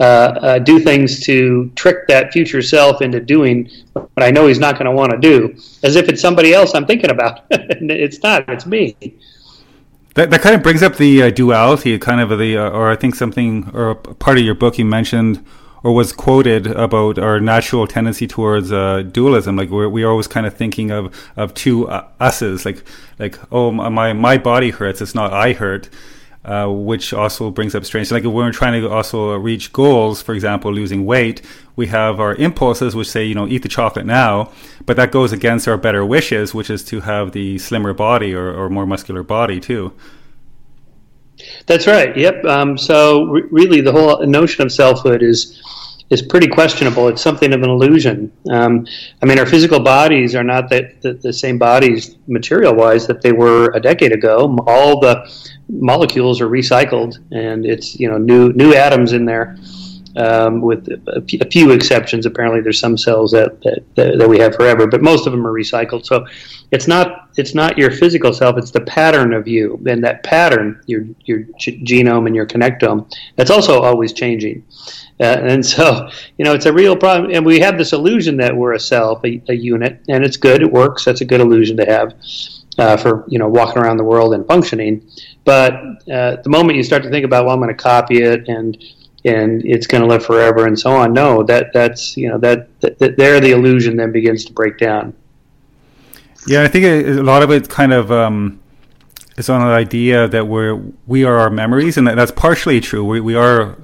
uh, 0.00 0.04
uh, 0.04 0.58
do 0.60 0.78
things 0.78 1.20
to 1.26 1.70
trick 1.74 2.06
that 2.06 2.32
future 2.32 2.62
self 2.62 3.02
into 3.02 3.18
doing 3.18 3.68
what 3.92 4.22
I 4.22 4.30
know 4.30 4.46
he's 4.46 4.60
not 4.60 4.74
going 4.74 4.86
to 4.86 4.92
want 4.92 5.10
to 5.10 5.18
do, 5.18 5.56
as 5.82 5.96
if 5.96 6.08
it's 6.08 6.20
somebody 6.20 6.54
else 6.54 6.74
I'm 6.74 6.86
thinking 6.86 7.10
about. 7.10 7.46
it's 7.50 8.22
not. 8.22 8.48
It's 8.48 8.66
me. 8.66 8.96
That, 10.18 10.30
that 10.30 10.40
kind 10.40 10.56
of 10.56 10.64
brings 10.64 10.82
up 10.82 10.96
the 10.96 11.22
uh, 11.22 11.30
duality, 11.30 11.96
kind 11.96 12.20
of 12.20 12.36
the, 12.40 12.56
uh, 12.56 12.70
or 12.70 12.90
I 12.90 12.96
think 12.96 13.14
something, 13.14 13.70
or 13.72 13.94
part 13.94 14.36
of 14.36 14.42
your 14.42 14.56
book 14.56 14.76
you 14.76 14.84
mentioned 14.84 15.46
or 15.84 15.94
was 15.94 16.12
quoted 16.12 16.66
about 16.66 17.20
our 17.20 17.38
natural 17.38 17.86
tendency 17.86 18.26
towards 18.26 18.72
uh, 18.72 19.02
dualism. 19.02 19.54
Like 19.54 19.70
we're, 19.70 19.88
we 19.88 20.02
are 20.02 20.10
always 20.10 20.26
kind 20.26 20.44
of 20.44 20.54
thinking 20.54 20.90
of, 20.90 21.14
of 21.36 21.54
two 21.54 21.88
uh, 21.88 22.08
us's, 22.18 22.64
like, 22.64 22.82
like, 23.20 23.38
oh, 23.52 23.70
my, 23.70 24.12
my 24.12 24.38
body 24.38 24.70
hurts, 24.70 25.00
it's 25.00 25.14
not 25.14 25.32
I 25.32 25.52
hurt. 25.52 25.88
Uh, 26.48 26.66
which 26.66 27.12
also 27.12 27.50
brings 27.50 27.74
up 27.74 27.84
strange. 27.84 28.10
Like 28.10 28.24
when 28.24 28.32
we're 28.32 28.52
trying 28.52 28.80
to 28.80 28.88
also 28.88 29.34
reach 29.34 29.70
goals, 29.70 30.22
for 30.22 30.34
example, 30.34 30.72
losing 30.72 31.04
weight, 31.04 31.42
we 31.76 31.88
have 31.88 32.20
our 32.20 32.34
impulses 32.36 32.96
which 32.96 33.10
say, 33.10 33.22
you 33.22 33.34
know, 33.34 33.46
eat 33.46 33.62
the 33.62 33.68
chocolate 33.68 34.06
now, 34.06 34.50
but 34.86 34.96
that 34.96 35.12
goes 35.12 35.30
against 35.30 35.68
our 35.68 35.76
better 35.76 36.06
wishes, 36.06 36.54
which 36.54 36.70
is 36.70 36.82
to 36.84 37.00
have 37.00 37.32
the 37.32 37.58
slimmer 37.58 37.92
body 37.92 38.32
or, 38.32 38.50
or 38.50 38.70
more 38.70 38.86
muscular 38.86 39.22
body 39.22 39.60
too. 39.60 39.92
That's 41.66 41.86
right. 41.86 42.16
Yep. 42.16 42.42
Um, 42.46 42.78
so 42.78 43.24
re- 43.24 43.44
really, 43.50 43.82
the 43.82 43.92
whole 43.92 44.24
notion 44.26 44.64
of 44.64 44.72
selfhood 44.72 45.22
is 45.22 45.60
is 46.10 46.22
pretty 46.22 46.48
questionable. 46.48 47.08
It's 47.08 47.22
something 47.22 47.52
of 47.52 47.62
an 47.62 47.68
illusion. 47.68 48.32
Um, 48.50 48.86
I 49.22 49.26
mean, 49.26 49.38
our 49.38 49.46
physical 49.46 49.80
bodies 49.80 50.34
are 50.34 50.44
not 50.44 50.70
that 50.70 51.02
the, 51.02 51.14
the 51.14 51.32
same 51.32 51.58
bodies 51.58 52.16
material 52.26 52.74
wise 52.74 53.06
that 53.06 53.20
they 53.20 53.32
were 53.32 53.70
a 53.74 53.80
decade 53.80 54.12
ago. 54.12 54.56
All 54.66 55.00
the 55.00 55.30
molecules 55.68 56.40
are 56.40 56.48
recycled, 56.48 57.18
and 57.30 57.66
it's 57.66 57.98
you 58.00 58.08
know 58.10 58.18
new 58.18 58.52
new 58.54 58.74
atoms 58.74 59.12
in 59.12 59.24
there 59.24 59.58
um, 60.18 60.60
with 60.60 60.88
a, 61.08 61.46
few 61.50 61.70
exceptions. 61.70 62.26
Apparently, 62.26 62.60
there's 62.60 62.80
some 62.80 62.98
cells 62.98 63.30
that, 63.32 63.60
that, 63.62 64.18
that 64.18 64.28
we 64.28 64.38
have 64.38 64.54
forever, 64.54 64.86
but 64.86 65.02
most 65.02 65.26
of 65.26 65.32
them 65.32 65.46
are 65.46 65.52
recycled. 65.52 66.04
So 66.04 66.26
it's 66.70 66.88
not 66.88 67.28
it's 67.36 67.54
not 67.54 67.78
your 67.78 67.90
physical 67.90 68.32
self; 68.32 68.58
it's 68.58 68.70
the 68.70 68.80
pattern 68.80 69.32
of 69.32 69.46
you, 69.46 69.82
and 69.86 70.02
that 70.04 70.22
pattern, 70.24 70.82
your 70.86 71.04
your 71.24 71.40
genome 71.60 72.26
and 72.26 72.34
your 72.34 72.46
connectome, 72.46 73.12
that's 73.36 73.50
also 73.50 73.82
always 73.82 74.12
changing. 74.12 74.64
Uh, 75.20 75.24
and 75.24 75.66
so, 75.66 76.08
you 76.36 76.44
know, 76.44 76.54
it's 76.54 76.66
a 76.66 76.72
real 76.72 76.96
problem. 76.96 77.32
And 77.32 77.44
we 77.44 77.58
have 77.60 77.76
this 77.76 77.92
illusion 77.92 78.36
that 78.36 78.56
we're 78.56 78.74
a 78.74 78.80
self, 78.80 79.24
a, 79.24 79.42
a 79.48 79.54
unit, 79.54 80.00
and 80.08 80.24
it's 80.24 80.36
good. 80.36 80.62
It 80.62 80.70
works. 80.70 81.04
That's 81.04 81.20
a 81.20 81.24
good 81.24 81.40
illusion 81.40 81.76
to 81.78 81.84
have 81.86 82.14
uh, 82.78 82.96
for 82.96 83.24
you 83.28 83.38
know 83.38 83.48
walking 83.48 83.82
around 83.82 83.96
the 83.96 84.04
world 84.04 84.32
and 84.34 84.46
functioning. 84.46 85.06
But 85.44 85.74
uh, 86.10 86.36
the 86.42 86.48
moment 86.48 86.76
you 86.76 86.82
start 86.82 87.02
to 87.02 87.10
think 87.10 87.24
about, 87.24 87.44
well, 87.44 87.54
I'm 87.54 87.60
going 87.60 87.74
to 87.74 87.82
copy 87.82 88.22
it 88.22 88.48
and 88.48 88.82
and 89.24 89.64
it's 89.64 89.86
going 89.86 90.00
to 90.00 90.06
live 90.06 90.24
forever 90.24 90.66
and 90.66 90.78
so 90.78 90.92
on. 90.92 91.12
No, 91.12 91.42
that 91.44 91.72
that's 91.72 92.16
you 92.16 92.28
know 92.28 92.38
that, 92.38 92.68
that, 92.80 92.98
that 92.98 93.16
there 93.16 93.40
the 93.40 93.50
illusion 93.50 93.96
then 93.96 94.12
begins 94.12 94.44
to 94.46 94.52
break 94.52 94.78
down. 94.78 95.14
Yeah, 96.46 96.62
I 96.62 96.68
think 96.68 96.84
a, 96.84 97.22
lot 97.22 97.42
of 97.42 97.50
it 97.50 97.68
kind 97.68 97.92
of 97.92 98.10
um, 98.10 98.60
is 99.36 99.50
on 99.50 99.60
the 99.60 99.74
idea 99.74 100.28
that 100.28 100.46
we're 100.46 100.80
we 101.06 101.24
are 101.24 101.38
our 101.38 101.50
memories, 101.50 101.96
and 101.96 102.06
that's 102.06 102.30
partially 102.30 102.80
true. 102.80 103.04
We 103.04 103.20
we 103.20 103.34
are 103.34 103.76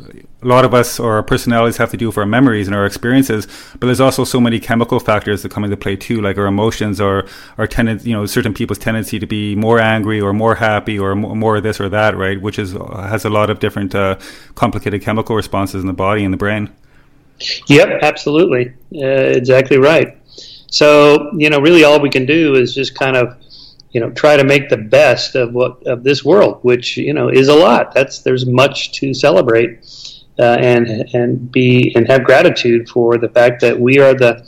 a 0.45 0.49
lot 0.49 0.65
of 0.65 0.75
us 0.75 1.01
or 1.01 1.15
our 1.15 1.23
personalities 1.23 1.79
have 1.79 1.91
to 1.91 1.97
do 1.97 2.07
with 2.09 2.19
our 2.19 2.27
memories 2.27 2.67
and 2.67 2.77
our 2.77 2.85
experiences, 2.85 3.47
but 3.73 3.87
there's 3.87 4.01
also 4.01 4.25
so 4.25 4.41
many 4.41 4.61
chemical 4.61 5.01
factors 5.01 5.43
that 5.43 5.51
come 5.51 5.65
into 5.65 5.77
play 5.77 5.97
too, 5.97 6.21
like 6.21 6.37
our 6.37 6.47
emotions 6.47 7.01
or 7.01 7.27
our 7.57 7.67
tendency, 7.67 8.11
you 8.11 8.17
know, 8.17 8.27
certain 8.27 8.53
people's 8.53 8.79
tendency 8.79 9.19
to 9.19 9.27
be 9.27 9.57
more 9.57 9.81
angry 9.81 10.21
or 10.21 10.33
more 10.33 10.57
happy 10.57 10.99
or 10.99 11.15
more, 11.15 11.61
this 11.61 11.81
or 11.81 11.89
that, 11.89 12.17
right? 12.17 12.41
Which 12.41 12.59
is 12.59 12.73
has 12.73 13.25
a 13.25 13.31
lot 13.31 13.49
of 13.49 13.59
different 13.59 13.95
uh, 13.95 14.19
complicated 14.55 15.03
chemical 15.03 15.35
responses 15.35 15.81
in 15.81 15.87
the 15.87 15.95
body 15.95 16.25
and 16.25 16.33
the 16.33 16.39
brain. 16.39 16.71
Yep, 17.69 18.03
absolutely, 18.03 18.75
uh, 18.95 19.07
exactly 19.07 19.79
right. 19.79 20.19
So 20.71 21.31
you 21.39 21.49
know, 21.49 21.61
really, 21.61 21.85
all 21.85 22.01
we 22.01 22.11
can 22.11 22.27
do 22.27 22.55
is 22.55 22.75
just 22.75 22.95
kind 22.95 23.17
of 23.17 23.37
you 23.93 24.01
know 24.01 24.11
try 24.11 24.37
to 24.37 24.45
make 24.45 24.69
the 24.69 24.77
best 24.77 25.37
of 25.37 25.55
what 25.55 25.83
of 25.87 26.03
this 26.03 26.25
world 26.25 26.59
which 26.63 26.97
you 26.97 27.15
know 27.15 27.29
is 27.29 27.47
a 27.47 27.55
lot 27.55 27.95
that's 27.95 28.19
there's 28.19 28.45
much 28.45 28.91
to 28.91 29.15
celebrate 29.15 29.79
uh, 30.39 30.57
and 30.61 30.89
and 31.15 31.51
be 31.53 31.93
and 31.95 32.09
have 32.09 32.25
gratitude 32.25 32.89
for 32.89 33.19
the 33.19 33.29
fact 33.29 33.61
that 33.61 33.79
we 33.79 33.99
are 33.99 34.15
the 34.15 34.45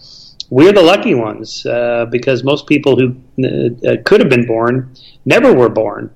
we're 0.51 0.73
the 0.73 0.83
lucky 0.83 1.15
ones 1.15 1.67
uh, 1.67 2.07
because 2.11 2.45
most 2.45 2.67
people 2.67 2.97
who 2.97 3.17
uh, 3.45 3.97
could 4.05 4.21
have 4.21 4.31
been 4.31 4.47
born 4.47 4.95
never 5.25 5.53
were 5.53 5.69
born. 5.69 6.11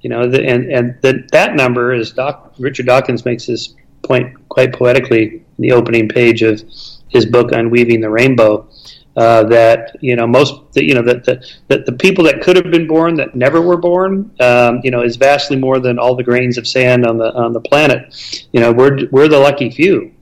You 0.00 0.10
know, 0.10 0.28
the, 0.28 0.42
and 0.44 0.70
and 0.70 0.98
the, 1.02 1.26
that 1.32 1.54
number 1.54 1.92
is 1.92 2.12
Doc, 2.12 2.54
Richard 2.58 2.86
Dawkins 2.86 3.24
makes 3.24 3.46
this 3.46 3.74
point 4.02 4.36
quite 4.48 4.72
poetically 4.72 5.36
in 5.36 5.42
the 5.58 5.72
opening 5.72 6.08
page 6.08 6.42
of 6.42 6.62
his 7.08 7.26
book 7.26 7.52
Unweaving 7.52 8.00
the 8.00 8.10
Rainbow. 8.10 8.68
Uh, 9.16 9.44
that 9.44 9.96
you 10.00 10.16
know 10.16 10.26
most 10.26 10.72
that, 10.72 10.84
you 10.84 10.92
know 10.92 11.02
that 11.02 11.24
the, 11.24 11.40
that 11.68 11.86
the 11.86 11.92
people 11.92 12.24
that 12.24 12.40
could 12.42 12.56
have 12.56 12.68
been 12.72 12.86
born 12.86 13.14
that 13.14 13.32
never 13.36 13.60
were 13.60 13.76
born 13.76 14.28
um, 14.40 14.80
you 14.82 14.90
know 14.90 15.02
is 15.02 15.14
vastly 15.14 15.56
more 15.56 15.78
than 15.78 16.00
all 16.00 16.16
the 16.16 16.22
grains 16.22 16.58
of 16.58 16.66
sand 16.66 17.06
on 17.06 17.16
the 17.16 17.32
on 17.34 17.52
the 17.52 17.60
planet 17.60 18.46
you 18.52 18.58
know 18.58 18.72
we're 18.72 19.06
we're 19.12 19.28
the 19.28 19.38
lucky 19.38 19.70
few 19.70 20.12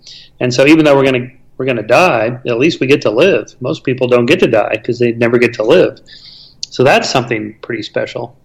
and 0.41 0.53
so 0.53 0.67
even 0.67 0.85
though 0.85 0.95
we're 0.95 1.11
going 1.11 1.23
to 1.23 1.35
we're 1.57 1.65
going 1.65 1.79
to 1.79 1.83
die 1.83 2.39
at 2.47 2.59
least 2.59 2.81
we 2.81 2.87
get 2.87 3.01
to 3.01 3.11
live 3.11 3.55
most 3.61 3.83
people 3.83 4.07
don't 4.07 4.27
get 4.27 4.39
to 4.39 4.47
die 4.47 4.73
because 4.73 4.99
they 4.99 5.13
never 5.13 5.39
get 5.39 5.55
to 5.55 5.63
live 5.63 5.99
so 6.69 6.85
that's 6.85 7.09
something 7.09 7.59
pretty 7.63 7.83
special 7.83 8.37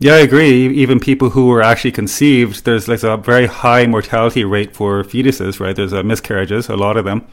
yeah, 0.00 0.12
I 0.12 0.18
agree. 0.18 0.68
Even 0.76 1.00
people 1.00 1.30
who 1.30 1.48
were 1.48 1.60
actually 1.60 1.90
conceived, 1.90 2.64
there's 2.64 2.86
like 2.86 3.02
a 3.02 3.16
very 3.16 3.46
high 3.46 3.84
mortality 3.86 4.44
rate 4.44 4.72
for 4.76 5.02
fetuses, 5.02 5.58
right? 5.58 5.74
There's 5.74 5.92
uh, 5.92 6.04
miscarriages, 6.04 6.68
a 6.68 6.76
lot 6.76 6.96
of 6.96 7.04
them. 7.04 7.26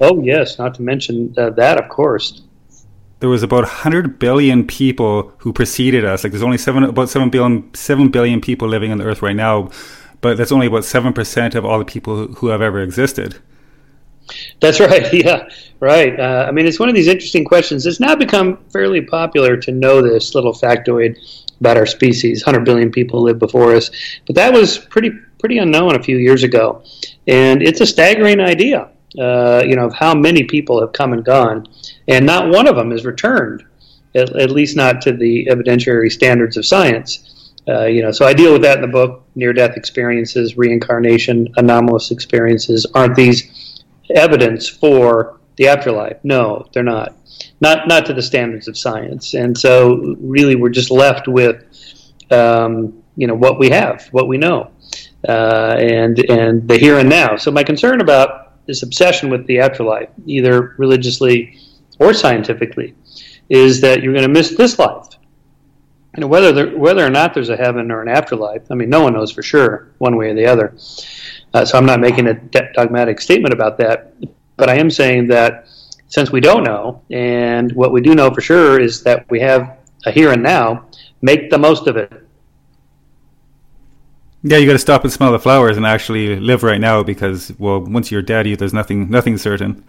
Oh 0.00 0.22
yes, 0.22 0.58
not 0.58 0.74
to 0.76 0.82
mention 0.82 1.34
uh, 1.36 1.50
that, 1.50 1.78
of 1.78 1.88
course. 1.88 2.42
There 3.20 3.30
was 3.30 3.42
about 3.42 3.62
100 3.62 4.18
billion 4.18 4.66
people 4.66 5.32
who 5.38 5.52
preceded 5.52 6.04
us. 6.04 6.22
Like 6.22 6.32
there's 6.32 6.42
only 6.42 6.58
seven, 6.58 6.84
about 6.84 7.08
7 7.08 7.30
billion, 7.30 7.72
7 7.74 8.08
billion 8.10 8.40
people 8.40 8.68
living 8.68 8.92
on 8.92 8.98
the 8.98 9.04
earth 9.04 9.22
right 9.22 9.36
now, 9.36 9.70
but 10.20 10.36
that's 10.36 10.52
only 10.52 10.66
about 10.66 10.82
7% 10.82 11.54
of 11.54 11.64
all 11.64 11.78
the 11.78 11.84
people 11.84 12.26
who 12.26 12.48
have 12.48 12.60
ever 12.60 12.82
existed. 12.82 13.36
That's 14.60 14.80
right. 14.80 15.12
Yeah, 15.12 15.48
right. 15.80 16.18
Uh, 16.18 16.46
I 16.46 16.50
mean, 16.50 16.66
it's 16.66 16.78
one 16.78 16.88
of 16.88 16.94
these 16.94 17.08
interesting 17.08 17.44
questions. 17.44 17.86
It's 17.86 18.00
now 18.00 18.14
become 18.14 18.58
fairly 18.70 19.00
popular 19.00 19.56
to 19.56 19.72
know 19.72 20.02
this 20.02 20.34
little 20.34 20.52
factoid 20.52 21.16
about 21.60 21.76
our 21.76 21.86
species. 21.86 22.44
100 22.44 22.64
billion 22.64 22.90
people 22.90 23.22
lived 23.22 23.38
before 23.38 23.74
us, 23.74 23.90
but 24.26 24.36
that 24.36 24.52
was 24.52 24.78
pretty 24.78 25.10
pretty 25.38 25.58
unknown 25.58 25.94
a 25.94 26.02
few 26.02 26.16
years 26.16 26.42
ago, 26.42 26.82
and 27.26 27.62
it's 27.62 27.80
a 27.80 27.86
staggering 27.86 28.40
idea. 28.40 28.90
Uh, 29.18 29.62
you 29.64 29.74
know, 29.76 29.86
of 29.86 29.94
how 29.94 30.14
many 30.14 30.44
people 30.44 30.78
have 30.78 30.92
come 30.92 31.14
and 31.14 31.24
gone, 31.24 31.66
and 32.06 32.26
not 32.26 32.50
one 32.50 32.68
of 32.68 32.76
them 32.76 32.90
has 32.90 33.06
returned, 33.06 33.64
at, 34.14 34.28
at 34.36 34.50
least 34.50 34.76
not 34.76 35.00
to 35.00 35.12
the 35.12 35.46
evidentiary 35.46 36.12
standards 36.12 36.58
of 36.58 36.66
science. 36.66 37.54
Uh, 37.66 37.86
you 37.86 38.02
know, 38.02 38.12
so 38.12 38.26
I 38.26 38.34
deal 38.34 38.52
with 38.52 38.62
that 38.62 38.76
in 38.76 38.82
the 38.82 38.88
book. 38.88 39.24
Near-death 39.34 39.76
experiences, 39.76 40.56
reincarnation, 40.56 41.48
anomalous 41.56 42.10
experiences. 42.10 42.86
Aren't 42.94 43.16
these 43.16 43.82
evidence 44.14 44.68
for 44.68 45.40
the 45.56 45.68
afterlife? 45.68 46.18
No, 46.22 46.66
they're 46.72 46.82
not. 46.82 47.16
Not 47.60 47.88
not 47.88 48.06
to 48.06 48.12
the 48.12 48.22
standards 48.22 48.68
of 48.68 48.76
science. 48.76 49.34
And 49.34 49.56
so, 49.56 50.14
really, 50.20 50.56
we're 50.56 50.68
just 50.68 50.90
left 50.90 51.26
with, 51.26 51.64
um, 52.30 53.02
you 53.16 53.26
know, 53.26 53.34
what 53.34 53.58
we 53.58 53.70
have, 53.70 54.06
what 54.12 54.28
we 54.28 54.36
know, 54.36 54.70
uh, 55.28 55.76
and 55.78 56.18
and 56.30 56.68
the 56.68 56.76
here 56.76 56.98
and 56.98 57.08
now. 57.08 57.36
So 57.36 57.50
my 57.50 57.64
concern 57.64 58.00
about 58.00 58.45
this 58.66 58.82
obsession 58.82 59.30
with 59.30 59.46
the 59.46 59.60
afterlife, 59.60 60.08
either 60.26 60.74
religiously 60.78 61.58
or 61.98 62.12
scientifically, 62.12 62.94
is 63.48 63.80
that 63.80 64.02
you're 64.02 64.12
going 64.12 64.26
to 64.26 64.32
miss 64.32 64.56
this 64.56 64.78
life. 64.78 65.06
And 66.14 66.28
whether 66.30 66.50
there, 66.50 66.76
whether 66.76 67.04
or 67.04 67.10
not 67.10 67.34
there's 67.34 67.50
a 67.50 67.56
heaven 67.56 67.90
or 67.90 68.02
an 68.02 68.08
afterlife, 68.08 68.62
I 68.70 68.74
mean, 68.74 68.88
no 68.88 69.02
one 69.02 69.12
knows 69.12 69.30
for 69.30 69.42
sure, 69.42 69.92
one 69.98 70.16
way 70.16 70.30
or 70.30 70.34
the 70.34 70.46
other. 70.46 70.74
Uh, 71.52 71.64
so 71.64 71.78
I'm 71.78 71.86
not 71.86 72.00
making 72.00 72.26
a 72.26 72.34
dogmatic 72.34 73.20
statement 73.20 73.52
about 73.52 73.78
that, 73.78 74.14
but 74.56 74.68
I 74.68 74.76
am 74.76 74.90
saying 74.90 75.28
that 75.28 75.68
since 76.08 76.32
we 76.32 76.40
don't 76.40 76.64
know, 76.64 77.02
and 77.10 77.72
what 77.72 77.92
we 77.92 78.00
do 78.00 78.14
know 78.14 78.32
for 78.32 78.40
sure 78.40 78.80
is 78.80 79.02
that 79.02 79.30
we 79.30 79.40
have 79.40 79.78
a 80.06 80.10
here 80.10 80.32
and 80.32 80.42
now, 80.42 80.86
make 81.20 81.50
the 81.50 81.58
most 81.58 81.86
of 81.86 81.96
it 81.96 82.25
yeah, 84.42 84.58
you 84.58 84.66
got 84.66 84.72
to 84.72 84.78
stop 84.78 85.02
and 85.04 85.12
smell 85.12 85.32
the 85.32 85.38
flowers 85.38 85.76
and 85.76 85.86
actually 85.86 86.38
live 86.38 86.62
right 86.62 86.80
now 86.80 87.02
because, 87.02 87.52
well, 87.58 87.80
once 87.80 88.10
you're 88.10 88.22
dead, 88.22 88.46
there's 88.58 88.74
nothing, 88.74 89.10
nothing 89.10 89.38
certain. 89.38 89.84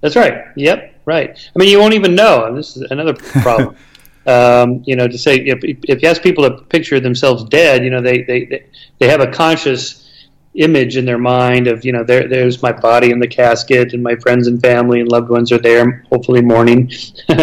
That's 0.00 0.16
right. 0.16 0.44
Yep, 0.56 1.00
right. 1.04 1.30
I 1.30 1.58
mean, 1.58 1.68
you 1.68 1.78
won't 1.78 1.94
even 1.94 2.14
know, 2.14 2.44
and 2.44 2.56
this 2.56 2.76
is 2.76 2.90
another 2.90 3.14
problem. 3.14 3.76
um, 4.26 4.82
you 4.86 4.94
know, 4.94 5.08
to 5.08 5.18
say 5.18 5.36
if, 5.36 5.58
if 5.62 6.02
you 6.02 6.08
ask 6.08 6.22
people 6.22 6.48
to 6.48 6.62
picture 6.64 7.00
themselves 7.00 7.44
dead, 7.44 7.82
you 7.82 7.90
know, 7.90 8.00
they 8.00 8.22
they 8.22 8.64
they 8.98 9.08
have 9.08 9.20
a 9.20 9.26
conscious 9.26 10.07
image 10.54 10.96
in 10.96 11.04
their 11.04 11.18
mind 11.18 11.68
of 11.68 11.84
you 11.84 11.92
know 11.92 12.02
there 12.02 12.26
there's 12.28 12.62
my 12.62 12.72
body 12.72 13.10
in 13.10 13.20
the 13.20 13.28
casket 13.28 13.92
and 13.92 14.02
my 14.02 14.16
friends 14.16 14.46
and 14.48 14.60
family 14.60 15.00
and 15.00 15.10
loved 15.10 15.28
ones 15.28 15.52
are 15.52 15.58
there 15.58 16.04
hopefully 16.10 16.42
mourning. 16.42 16.90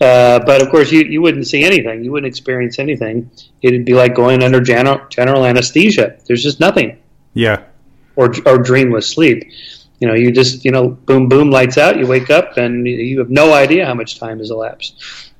Uh, 0.00 0.38
but 0.46 0.62
of 0.62 0.70
course 0.70 0.90
you, 0.90 1.02
you 1.02 1.20
wouldn't 1.20 1.46
see 1.46 1.62
anything. 1.62 2.02
You 2.02 2.10
wouldn't 2.10 2.28
experience 2.28 2.78
anything. 2.78 3.30
It'd 3.60 3.84
be 3.84 3.92
like 3.92 4.14
going 4.14 4.42
under 4.42 4.60
general 4.60 5.06
general 5.10 5.44
anesthesia. 5.44 6.16
There's 6.26 6.42
just 6.42 6.58
nothing. 6.58 6.98
Yeah. 7.34 7.64
Or 8.16 8.32
or 8.46 8.58
dreamless 8.58 9.08
sleep. 9.08 9.50
You 9.98 10.08
know 10.08 10.14
you 10.14 10.30
just 10.30 10.64
you 10.64 10.70
know 10.70 10.88
boom 10.88 11.28
boom 11.28 11.50
lights 11.50 11.76
out 11.76 11.98
you 11.98 12.06
wake 12.06 12.30
up 12.30 12.56
and 12.56 12.86
you 12.86 13.18
have 13.18 13.30
no 13.30 13.52
idea 13.52 13.84
how 13.84 13.94
much 13.94 14.18
time 14.18 14.38
has 14.38 14.50
elapsed. 14.50 14.94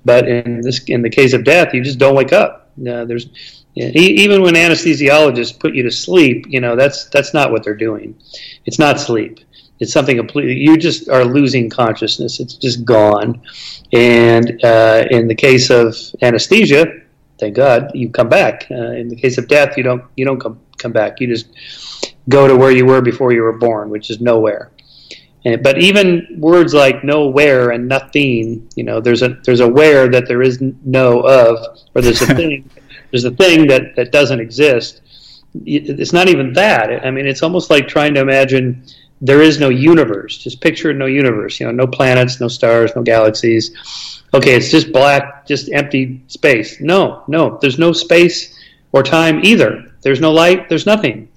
But 0.05 0.29
in 0.29 0.61
this 0.61 0.83
in 0.85 1.03
the 1.03 1.11
case 1.11 1.33
of 1.33 1.45
death 1.45 1.73
you 1.73 1.83
just 1.83 1.99
don't 1.99 2.15
wake 2.15 2.33
up. 2.33 2.71
Uh, 2.79 3.05
there's 3.05 3.60
yeah, 3.75 3.89
even 3.95 4.43
when 4.43 4.55
anesthesiologists 4.55 5.59
put 5.59 5.75
you 5.75 5.85
to 5.85 5.91
sleep, 5.91 6.47
you 6.49 6.61
know 6.61 6.75
that's 6.75 7.09
that's 7.11 7.33
not 7.33 7.53
what 7.53 7.63
they're 7.63 7.75
doing. 7.75 8.19
It's 8.67 8.79
not 8.79 8.99
sleep. 8.99 9.41
It's 9.79 9.93
something 9.93 10.17
completely. 10.17 10.55
You 10.55 10.77
just 10.77 11.09
are 11.09 11.25
losing 11.25 11.71
consciousness. 11.71 12.41
It's 12.41 12.55
just 12.55 12.85
gone. 12.85 13.41
And 13.93 14.63
uh, 14.63 15.07
in 15.11 15.27
the 15.27 15.35
case 15.35 15.71
of 15.71 15.97
anesthesia, 16.21 17.01
thank 17.39 17.57
God 17.57 17.91
you 17.95 18.11
come 18.11 18.29
back. 18.29 18.67
Uh, 18.71 18.93
in 18.93 19.09
the 19.09 19.17
case 19.17 19.39
of 19.39 19.49
death, 19.49 19.77
you 19.77 19.83
don't 19.83 20.05
you 20.17 20.25
don't 20.25 20.41
come 20.41 20.61
come 20.77 20.93
back. 20.93 21.21
You 21.21 21.29
just 21.29 22.15
go 22.29 22.49
to 22.49 22.57
where 22.57 22.73
you 22.73 22.87
were 22.87 23.01
before 23.01 23.33
you 23.33 23.43
were 23.43 23.57
born, 23.57 23.89
which 23.89 24.11
is 24.11 24.21
nowhere. 24.21 24.73
And, 25.45 25.63
but 25.63 25.79
even 25.79 26.27
words 26.39 26.75
like 26.75 27.03
nowhere 27.03 27.71
and 27.71 27.89
nothing, 27.89 28.69
you 28.75 28.85
know, 28.85 29.01
there's 29.01 29.23
a 29.23 29.39
there's 29.45 29.61
a 29.61 29.69
where 29.69 30.09
that 30.09 30.27
there 30.29 30.43
is 30.43 30.61
no 30.61 31.21
of, 31.21 31.79
or 31.95 32.03
there's 32.03 32.21
a 32.21 32.35
thing 32.35 32.69
there's 33.11 33.25
a 33.25 33.31
thing 33.31 33.67
that, 33.69 33.97
that 33.97 34.13
doesn't 34.13 34.41
exist. 34.41 35.03
It's 35.65 36.13
not 36.13 36.29
even 36.29 36.53
that. 36.53 37.05
I 37.05 37.11
mean, 37.11 37.27
it's 37.27 37.43
almost 37.43 37.71
like 37.71 37.89
trying 37.89 38.15
to 38.15 38.21
imagine 38.21 38.85
there 39.21 39.43
is 39.43 39.59
no 39.59 39.69
universe. 39.69 40.39
Just 40.39 40.61
picture 40.61 40.93
no 40.93 41.07
universe. 41.07 41.61
You 41.61 41.67
know, 41.67 41.73
no 41.73 41.87
planets, 41.87 42.41
no 42.41 42.49
stars, 42.49 42.93
no 42.95 43.03
galaxies. 43.03 43.75
Okay, 44.33 44.55
it's 44.55 44.71
just 44.71 44.93
black, 44.93 45.47
just 45.47 45.71
empty 45.73 46.23
space. 46.29 46.81
No, 46.81 47.25
no, 47.27 47.59
there's 47.61 47.79
no 47.79 47.93
space 47.93 48.57
or 48.93 49.03
time 49.03 49.45
either. 49.45 49.93
There's 50.03 50.21
no 50.21 50.33
light. 50.33 50.69
There's 50.69 50.87
nothing. 50.87 51.29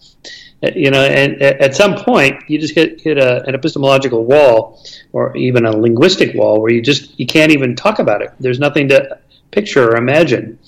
Uh, 0.63 0.69
you 0.75 0.91
know, 0.91 1.03
and 1.03 1.41
at 1.41 1.75
some 1.75 1.95
point, 1.95 2.41
you 2.47 2.59
just 2.59 2.75
hit 2.75 3.01
hit 3.01 3.17
a, 3.17 3.43
an 3.47 3.55
epistemological 3.55 4.23
wall, 4.23 4.79
or 5.11 5.35
even 5.35 5.65
a 5.65 5.71
linguistic 5.75 6.35
wall, 6.35 6.61
where 6.61 6.71
you 6.71 6.81
just 6.81 7.19
you 7.19 7.25
can't 7.25 7.51
even 7.51 7.75
talk 7.75 7.99
about 7.99 8.21
it. 8.21 8.31
There's 8.39 8.59
nothing 8.59 8.87
to 8.89 9.19
picture 9.51 9.89
or 9.89 9.97
imagine. 9.97 10.59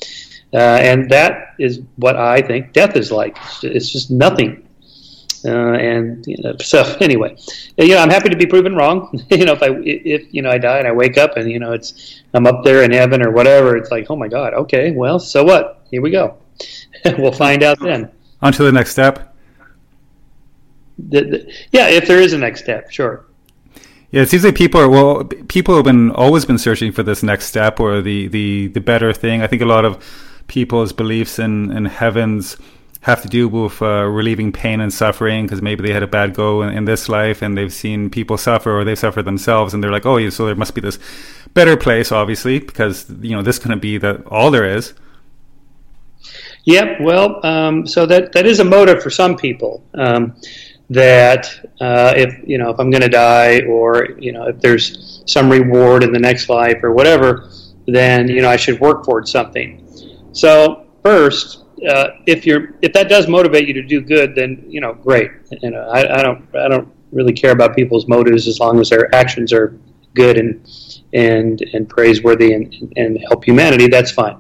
Uh, 0.56 0.80
and 0.82 1.10
that 1.12 1.54
is 1.60 1.82
what 1.98 2.16
I 2.16 2.42
think 2.42 2.72
death 2.72 2.96
is 2.96 3.12
like. 3.12 3.38
It's 3.62 3.90
just 3.90 4.10
nothing. 4.10 4.66
Uh, 5.44 5.74
and 5.74 6.26
you 6.26 6.38
know, 6.40 6.56
so 6.60 6.82
anyway, 7.02 7.36
you 7.78 7.90
know, 7.90 7.98
I'm 7.98 8.10
happy 8.10 8.30
to 8.30 8.38
be 8.38 8.46
proven 8.46 8.74
wrong. 8.74 9.10
you 9.30 9.46
know, 9.46 9.52
if 9.52 9.62
I 9.62 9.70
if 9.84 10.34
you 10.34 10.42
know 10.42 10.50
I 10.50 10.58
die 10.58 10.80
and 10.80 10.88
I 10.88 10.94
wake 10.94 11.18
up 11.18 11.36
and 11.36 11.52
you 11.52 11.60
know 11.60 11.74
it's 11.74 12.22
I'm 12.34 12.48
up 12.48 12.64
there 12.64 12.84
in 12.84 12.92
heaven 12.92 13.22
or 13.22 13.32
whatever, 13.32 13.76
it's 13.76 13.92
like 13.92 14.10
oh 14.10 14.16
my 14.16 14.30
god, 14.30 14.54
okay, 14.54 14.92
well, 14.92 15.20
so 15.20 15.44
what? 15.44 15.86
Here 15.92 16.02
we 16.02 16.10
go. 16.10 16.38
we'll 17.18 17.34
find 17.34 17.62
out 17.62 17.80
then. 17.82 18.10
On 18.42 18.54
to 18.54 18.64
the 18.64 18.72
next 18.72 18.92
step. 18.92 19.36
The, 20.98 21.22
the, 21.22 21.54
yeah, 21.74 21.90
if 21.90 22.08
there 22.08 22.22
is 22.22 22.32
a 22.32 22.38
next 22.38 22.62
step, 22.64 22.90
sure. 22.90 23.26
Yeah, 24.12 24.22
it 24.22 24.30
seems 24.30 24.46
like 24.46 24.56
people 24.56 24.80
are 24.80 24.90
well. 24.90 25.26
People 25.26 25.76
have 25.76 25.84
been 25.84 26.12
always 26.12 26.46
been 26.46 26.58
searching 26.58 26.94
for 26.94 27.04
this 27.04 27.22
next 27.22 27.48
step 27.48 27.82
or 27.82 28.02
the 28.02 28.28
the 28.30 28.68
the 28.68 28.80
better 28.80 29.12
thing. 29.12 29.42
I 29.42 29.48
think 29.48 29.62
a 29.62 29.66
lot 29.66 29.84
of 29.84 30.02
people's 30.48 30.94
beliefs 30.94 31.40
in, 31.40 31.72
in 31.72 31.86
heavens 31.86 32.58
have 33.02 33.22
to 33.22 33.28
do 33.28 33.48
with 33.48 33.82
uh, 33.84 34.04
relieving 34.04 34.52
pain 34.52 34.82
and 34.82 34.92
suffering 34.92 35.46
because 35.46 35.62
maybe 35.62 35.84
they 35.88 35.94
had 35.94 36.02
a 36.02 36.08
bad 36.08 36.34
go 36.34 36.64
in, 36.64 36.70
in, 36.70 36.86
this 36.86 37.08
life 37.08 37.44
and 37.44 37.56
they've 37.56 37.72
seen 37.72 38.10
people 38.10 38.36
suffer 38.36 38.80
or 38.80 38.84
they've 38.84 38.98
suffered 38.98 39.24
themselves 39.24 39.76
and 39.76 39.84
they're 39.84 39.92
like, 39.92 40.08
oh, 40.08 40.18
yeah, 40.18 40.30
so 40.32 40.48
there 40.48 40.56
must 40.56 40.74
be 40.74 40.82
this 40.82 40.98
better 41.54 41.78
place, 41.78 42.12
obviously, 42.12 42.58
because 42.58 43.08
you 43.22 43.36
know 43.36 43.44
this 43.44 43.60
couldn't 43.60 43.80
be 43.80 43.98
that 44.00 44.26
all 44.28 44.50
there 44.50 44.66
is. 44.66 44.94
Yep. 46.64 47.02
Well, 47.02 47.46
um, 47.46 47.86
so 47.86 48.08
that 48.08 48.34
that 48.34 48.48
is 48.48 48.60
a 48.60 48.64
motive 48.64 49.04
for 49.04 49.12
some 49.12 49.38
people. 49.38 49.84
Um, 49.94 50.36
that 50.90 51.48
uh, 51.82 52.14
if 52.16 52.48
you 52.48 52.58
know 52.58 52.70
if 52.70 52.80
I'm 52.80 52.90
going 52.92 53.02
to 53.02 53.10
die 53.10 53.62
or 53.62 54.10
you 54.20 54.32
know 54.32 54.48
if 54.48 54.60
there's 54.62 55.24
some 55.26 55.50
reward 55.50 56.04
in 56.04 56.12
the 56.12 56.20
next 56.20 56.50
life 56.50 56.84
or 56.84 56.92
whatever, 56.92 57.50
then 57.88 58.28
you 58.28 58.42
know 58.42 58.50
I 58.50 58.56
should 58.56 58.80
work 58.80 59.06
towards 59.06 59.32
something. 59.32 59.85
So 60.36 60.86
first, 61.02 61.64
uh, 61.90 62.10
if 62.28 62.46
you're 62.46 62.76
if 62.82 62.92
that 62.94 63.08
does 63.08 63.28
motivate 63.28 63.68
you 63.68 63.74
to 63.74 63.84
do 63.84 64.02
good, 64.02 64.36
then 64.36 64.66
you 64.68 64.82
know 64.82 64.94
great. 64.94 65.32
You 65.62 65.72
know 65.72 65.88
I, 65.90 66.20
I 66.20 66.22
don't 66.22 66.46
I 66.56 66.68
don't 66.68 66.90
really 67.12 67.34
care 67.34 67.52
about 67.52 67.76
people's 67.76 68.08
motives 68.08 68.48
as 68.48 68.60
long 68.60 68.80
as 68.80 68.90
their 68.90 69.14
actions 69.16 69.54
are 69.54 69.80
good 70.14 70.38
and 70.38 70.70
and 71.14 71.62
and 71.74 71.88
praiseworthy 71.88 72.54
and, 72.54 72.94
and 72.98 73.18
help 73.30 73.46
humanity. 73.46 73.88
That's 73.88 74.12
fine. 74.12 74.38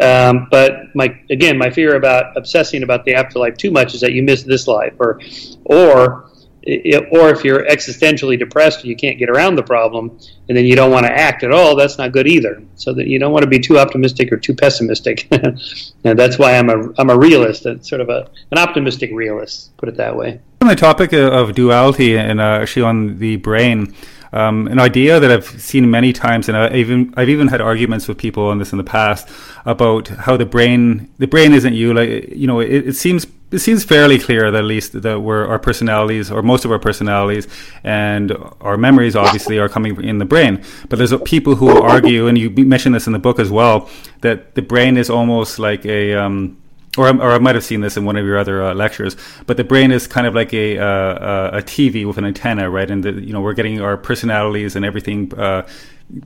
Um, 0.00 0.48
but 0.50 0.94
my 0.96 1.16
again, 1.30 1.56
my 1.56 1.70
fear 1.70 1.94
about 1.94 2.36
obsessing 2.36 2.82
about 2.82 3.04
the 3.04 3.14
afterlife 3.14 3.56
too 3.56 3.70
much 3.70 3.94
is 3.94 4.00
that 4.00 4.12
you 4.12 4.24
miss 4.24 4.42
this 4.42 4.66
life, 4.66 4.94
or 4.98 5.20
or 5.64 6.30
it, 6.62 7.08
or 7.10 7.30
if 7.30 7.44
you're 7.44 7.64
existentially 7.64 8.38
depressed 8.38 8.80
and 8.80 8.88
you 8.88 8.96
can't 8.96 9.18
get 9.18 9.30
around 9.30 9.56
the 9.56 9.62
problem, 9.62 10.18
and 10.48 10.56
then 10.56 10.64
you 10.64 10.76
don't 10.76 10.90
want 10.90 11.06
to 11.06 11.12
act 11.12 11.42
at 11.42 11.52
all, 11.52 11.76
that's 11.76 11.98
not 11.98 12.12
good 12.12 12.26
either. 12.26 12.62
So 12.76 12.92
that 12.94 13.06
you 13.06 13.18
don't 13.18 13.32
want 13.32 13.44
to 13.44 13.48
be 13.48 13.58
too 13.58 13.78
optimistic 13.78 14.32
or 14.32 14.36
too 14.36 14.54
pessimistic. 14.54 15.26
and 15.30 16.18
that's 16.18 16.38
why 16.38 16.56
I'm 16.56 16.68
a 16.68 16.92
I'm 16.98 17.10
a 17.10 17.18
realist, 17.18 17.66
a, 17.66 17.82
sort 17.82 18.00
of 18.00 18.08
a 18.08 18.28
an 18.50 18.58
optimistic 18.58 19.10
realist, 19.12 19.76
put 19.76 19.88
it 19.88 19.96
that 19.96 20.16
way. 20.16 20.40
On 20.60 20.68
the 20.68 20.76
topic 20.76 21.12
of 21.12 21.54
duality 21.54 22.16
and 22.16 22.40
uh, 22.40 22.60
actually 22.60 22.82
on 22.82 23.18
the 23.18 23.36
brain. 23.36 23.94
Um, 24.32 24.68
an 24.68 24.78
idea 24.78 25.18
that 25.18 25.30
I've 25.30 25.46
seen 25.60 25.90
many 25.90 26.12
times, 26.12 26.48
and 26.48 26.56
I've 26.56 26.74
even 26.74 27.12
I've 27.16 27.28
even 27.28 27.48
had 27.48 27.60
arguments 27.60 28.06
with 28.06 28.18
people 28.18 28.46
on 28.46 28.58
this 28.58 28.72
in 28.72 28.78
the 28.78 28.84
past 28.84 29.28
about 29.64 30.08
how 30.08 30.36
the 30.36 30.46
brain 30.46 31.10
the 31.18 31.26
brain 31.26 31.52
isn't 31.52 31.74
you. 31.74 31.92
Like 31.92 32.28
you 32.28 32.46
know, 32.46 32.60
it, 32.60 32.88
it 32.88 32.96
seems 32.96 33.26
it 33.50 33.58
seems 33.58 33.82
fairly 33.82 34.18
clear 34.18 34.50
that 34.50 34.58
at 34.58 34.64
least 34.64 35.00
that 35.02 35.20
we're 35.20 35.46
our 35.46 35.58
personalities 35.58 36.30
or 36.30 36.42
most 36.42 36.64
of 36.64 36.70
our 36.70 36.78
personalities 36.78 37.48
and 37.82 38.36
our 38.60 38.76
memories 38.76 39.16
obviously 39.16 39.58
are 39.58 39.68
coming 39.68 40.02
in 40.04 40.18
the 40.18 40.24
brain 40.24 40.62
but 40.88 40.98
there's 40.98 41.12
people 41.22 41.56
who 41.56 41.68
argue 41.68 42.28
and 42.28 42.38
you 42.38 42.50
mentioned 42.50 42.94
this 42.94 43.06
in 43.06 43.12
the 43.12 43.18
book 43.18 43.38
as 43.38 43.50
well 43.50 43.88
that 44.20 44.54
the 44.54 44.62
brain 44.62 44.96
is 44.96 45.10
almost 45.10 45.58
like 45.58 45.84
a 45.84 46.14
um, 46.14 46.59
or, 46.98 47.08
or 47.08 47.32
I 47.32 47.38
might 47.38 47.54
have 47.54 47.64
seen 47.64 47.80
this 47.80 47.96
in 47.96 48.04
one 48.04 48.16
of 48.16 48.24
your 48.24 48.36
other 48.36 48.62
uh, 48.62 48.74
lectures, 48.74 49.16
but 49.46 49.56
the 49.56 49.64
brain 49.64 49.92
is 49.92 50.06
kind 50.06 50.26
of 50.26 50.34
like 50.34 50.52
a 50.52 50.78
uh, 50.78 51.58
a 51.58 51.62
TV 51.62 52.06
with 52.06 52.18
an 52.18 52.24
antenna, 52.24 52.68
right? 52.68 52.90
And 52.90 53.04
the, 53.04 53.12
you 53.12 53.32
know 53.32 53.40
we're 53.40 53.54
getting 53.54 53.80
our 53.80 53.96
personalities 53.96 54.76
and 54.76 54.84
everything 54.84 55.32
uh, 55.34 55.66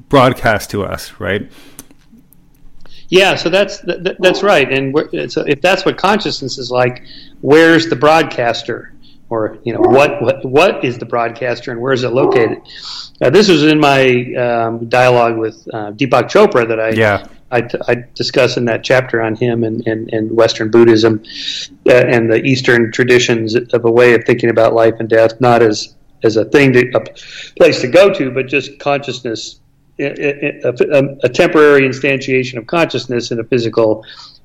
broadcast 0.08 0.70
to 0.70 0.84
us, 0.84 1.12
right? 1.20 1.50
Yeah, 3.08 3.34
so 3.34 3.50
that's 3.50 3.80
that, 3.80 4.16
that's 4.18 4.42
right. 4.42 4.72
And 4.72 5.30
so 5.30 5.42
if 5.42 5.60
that's 5.60 5.84
what 5.84 5.98
consciousness 5.98 6.56
is 6.56 6.70
like, 6.70 7.04
where's 7.42 7.88
the 7.88 7.96
broadcaster? 7.96 8.93
Or 9.34 9.58
you 9.64 9.72
know 9.72 9.80
what 9.80 10.22
what 10.22 10.44
what 10.44 10.84
is 10.84 10.98
the 10.98 11.06
broadcaster 11.06 11.72
and 11.72 11.80
where 11.80 11.92
is 11.92 12.04
it 12.04 12.10
located? 12.10 12.58
Uh, 13.20 13.30
this 13.30 13.48
was 13.48 13.64
in 13.64 13.80
my 13.80 14.32
um, 14.34 14.88
dialogue 14.88 15.36
with 15.36 15.56
uh, 15.72 15.90
Deepak 15.90 16.30
Chopra 16.30 16.68
that 16.68 16.78
I 16.78 16.90
yeah. 16.90 17.26
I, 17.50 17.68
I 17.88 18.04
discuss 18.14 18.56
in 18.56 18.64
that 18.66 18.82
chapter 18.82 19.20
on 19.20 19.36
him 19.36 19.64
and, 19.64 19.86
and, 19.86 20.12
and 20.12 20.30
Western 20.30 20.70
Buddhism 20.70 21.22
uh, 21.86 21.92
and 21.92 22.30
the 22.32 22.42
Eastern 22.44 22.90
traditions 22.90 23.54
of 23.54 23.84
a 23.84 23.90
way 23.90 24.14
of 24.14 24.24
thinking 24.24 24.50
about 24.50 24.72
life 24.72 24.94
and 25.00 25.08
death, 25.08 25.40
not 25.40 25.62
as 25.62 25.94
as 26.22 26.36
a 26.36 26.44
thing 26.44 26.72
to 26.72 26.90
a 26.94 27.00
place 27.56 27.80
to 27.80 27.88
go 27.88 28.12
to, 28.14 28.30
but 28.30 28.46
just 28.46 28.78
consciousness 28.78 29.60
a, 29.98 30.72
a, 31.22 31.28
temporary 31.28 31.82
instantiation 31.82 32.58
of 32.58 32.66
consciousness 32.66 33.30
in 33.30 33.38
a 33.38 33.44
physical 33.44 34.04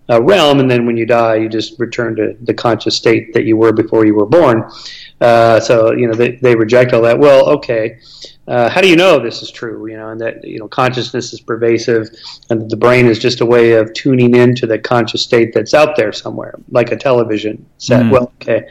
uh, 0.10 0.22
realm, 0.22 0.60
and 0.60 0.70
then 0.70 0.86
when 0.86 0.98
you 0.98 1.06
die, 1.06 1.36
you 1.36 1.50
just 1.50 1.80
return 1.80 2.16
to 2.16 2.36
the 2.42 2.54
conscious 2.54 2.96
state 2.96 3.34
that 3.34 3.44
you 3.44 3.56
were 3.56 3.72
before 3.72 4.06
you 4.06 4.16
were 4.16 4.26
born. 4.26 4.70
Uh, 5.22 5.60
so 5.60 5.92
you 5.92 6.08
know 6.08 6.14
they, 6.14 6.32
they 6.38 6.56
reject 6.56 6.94
all 6.94 7.02
that. 7.02 7.20
Well, 7.20 7.48
okay, 7.50 8.00
uh, 8.48 8.70
how 8.70 8.82
do 8.82 8.88
you 8.88 8.96
know 8.96 9.20
this 9.20 9.42
is 9.44 9.52
true? 9.52 9.88
You 9.88 9.98
know, 9.98 10.10
and 10.10 10.20
that 10.22 10.44
you 10.44 10.58
know 10.58 10.68
consciousness 10.68 11.34
is 11.34 11.42
pervasive, 11.42 12.10
and 12.50 12.70
the 12.70 12.78
brain 12.78 13.06
is 13.06 13.20
just 13.20 13.42
a 13.42 13.46
way 13.46 13.74
of 13.74 13.94
tuning 13.94 14.36
into 14.36 14.66
the 14.66 14.80
conscious 14.80 15.22
state 15.22 15.54
that's 15.54 15.74
out 15.74 15.96
there 15.96 16.12
somewhere, 16.12 16.56
like 16.72 16.92
a 16.92 16.96
television 16.96 17.66
set. 17.78 18.04
Mm. 18.04 18.12
Well, 18.12 18.34
okay, 18.42 18.68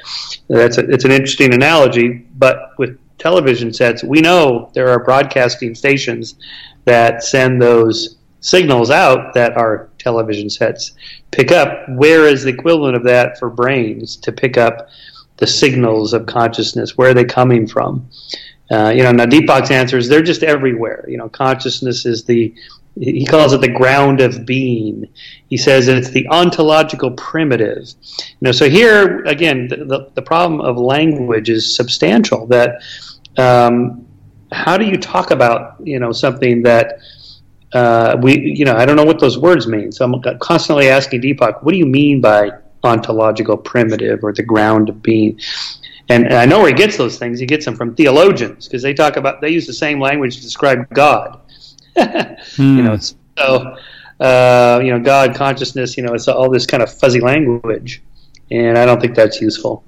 that's 0.48 0.78
a, 0.78 0.90
it's 0.90 1.04
an 1.04 1.12
interesting 1.12 1.54
analogy, 1.54 2.26
but 2.36 2.72
with 2.78 2.98
television 3.18 3.72
sets, 3.72 4.02
we 4.02 4.20
know 4.20 4.70
there 4.74 4.88
are 4.88 5.04
broadcasting 5.04 5.74
stations 5.74 6.36
that 6.84 7.22
send 7.22 7.60
those 7.60 8.16
signals 8.40 8.90
out 8.90 9.34
that 9.34 9.56
our 9.56 9.87
television 9.98 10.48
sets 10.50 10.92
pick 11.30 11.52
up. 11.52 11.88
Where 11.90 12.26
is 12.26 12.44
the 12.44 12.50
equivalent 12.50 12.96
of 12.96 13.04
that 13.04 13.38
for 13.38 13.50
brains 13.50 14.16
to 14.18 14.32
pick 14.32 14.56
up 14.56 14.88
the 15.36 15.46
signals 15.46 16.12
of 16.12 16.26
consciousness? 16.26 16.96
Where 16.96 17.10
are 17.10 17.14
they 17.14 17.24
coming 17.24 17.66
from? 17.66 18.08
Uh, 18.70 18.92
you 18.94 19.02
know, 19.02 19.12
now 19.12 19.24
Deepak's 19.24 19.70
answer 19.70 19.96
is 19.96 20.08
they're 20.08 20.22
just 20.22 20.42
everywhere. 20.42 21.04
You 21.08 21.16
know, 21.16 21.28
consciousness 21.28 22.04
is 22.04 22.24
the 22.24 22.54
he 23.00 23.24
calls 23.24 23.52
it 23.52 23.60
the 23.60 23.68
ground 23.68 24.20
of 24.20 24.44
being. 24.44 25.08
He 25.48 25.56
says 25.56 25.88
it's 25.88 26.10
the 26.10 26.26
ontological 26.28 27.12
primitive. 27.12 27.88
You 28.18 28.24
know, 28.40 28.52
so 28.52 28.68
here 28.68 29.22
again, 29.24 29.68
the, 29.68 29.84
the, 29.84 30.10
the 30.14 30.22
problem 30.22 30.60
of 30.60 30.76
language 30.76 31.48
is 31.48 31.74
substantial. 31.74 32.46
That 32.46 32.82
um, 33.36 34.06
how 34.50 34.76
do 34.76 34.84
you 34.84 34.96
talk 34.96 35.30
about 35.30 35.76
you 35.82 35.98
know 35.98 36.12
something 36.12 36.62
that 36.62 36.98
uh, 37.72 38.16
we 38.22 38.38
you 38.40 38.64
know 38.64 38.76
I 38.76 38.86
don't 38.86 38.96
know 38.96 39.04
what 39.04 39.20
those 39.20 39.38
words 39.38 39.66
mean. 39.66 39.92
So 39.92 40.04
I'm 40.04 40.38
constantly 40.38 40.88
asking 40.88 41.22
Deepak, 41.22 41.62
what 41.62 41.72
do 41.72 41.78
you 41.78 41.86
mean 41.86 42.20
by 42.20 42.50
ontological 42.82 43.56
primitive 43.56 44.22
or 44.22 44.32
the 44.32 44.42
ground 44.42 44.88
of 44.88 45.02
being? 45.02 45.38
And, 46.08 46.24
and 46.24 46.34
I 46.34 46.46
know 46.46 46.60
where 46.60 46.68
he 46.68 46.74
gets 46.74 46.96
those 46.96 47.18
things. 47.18 47.38
He 47.38 47.46
gets 47.46 47.64
them 47.66 47.76
from 47.76 47.94
theologians 47.94 48.66
because 48.66 48.82
they 48.82 48.94
talk 48.94 49.16
about 49.16 49.40
they 49.40 49.50
use 49.50 49.66
the 49.66 49.74
same 49.74 50.00
language 50.00 50.36
to 50.36 50.42
describe 50.42 50.88
God. 50.90 51.40
hmm. 51.98 52.76
You 52.76 52.82
know, 52.82 52.96
so 52.96 53.76
uh, 54.20 54.80
you 54.82 54.90
know 54.90 55.00
God 55.00 55.34
consciousness. 55.34 55.96
You 55.96 56.04
know, 56.04 56.14
it's 56.14 56.28
all 56.28 56.50
this 56.50 56.66
kind 56.66 56.82
of 56.82 56.92
fuzzy 56.92 57.20
language, 57.20 58.02
and 58.50 58.78
I 58.78 58.86
don't 58.86 59.00
think 59.00 59.14
that's 59.14 59.40
useful. 59.40 59.84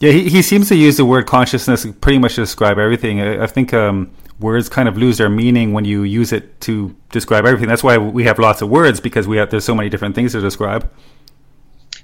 Yeah, 0.00 0.12
he, 0.12 0.28
he 0.30 0.42
seems 0.42 0.68
to 0.68 0.76
use 0.76 0.96
the 0.96 1.04
word 1.04 1.26
consciousness 1.26 1.86
pretty 2.00 2.18
much 2.18 2.36
to 2.36 2.40
describe 2.40 2.78
everything. 2.78 3.20
I, 3.20 3.44
I 3.44 3.46
think 3.46 3.74
um, 3.74 4.10
words 4.40 4.68
kind 4.68 4.88
of 4.88 4.96
lose 4.96 5.18
their 5.18 5.28
meaning 5.28 5.72
when 5.72 5.84
you 5.84 6.02
use 6.02 6.32
it 6.32 6.60
to 6.62 6.94
describe 7.10 7.44
everything. 7.44 7.68
That's 7.68 7.84
why 7.84 7.98
we 7.98 8.24
have 8.24 8.38
lots 8.38 8.62
of 8.62 8.68
words 8.68 9.00
because 9.00 9.28
we 9.28 9.36
have 9.36 9.50
there's 9.50 9.64
so 9.64 9.74
many 9.74 9.88
different 9.88 10.14
things 10.14 10.32
to 10.32 10.40
describe. 10.40 10.90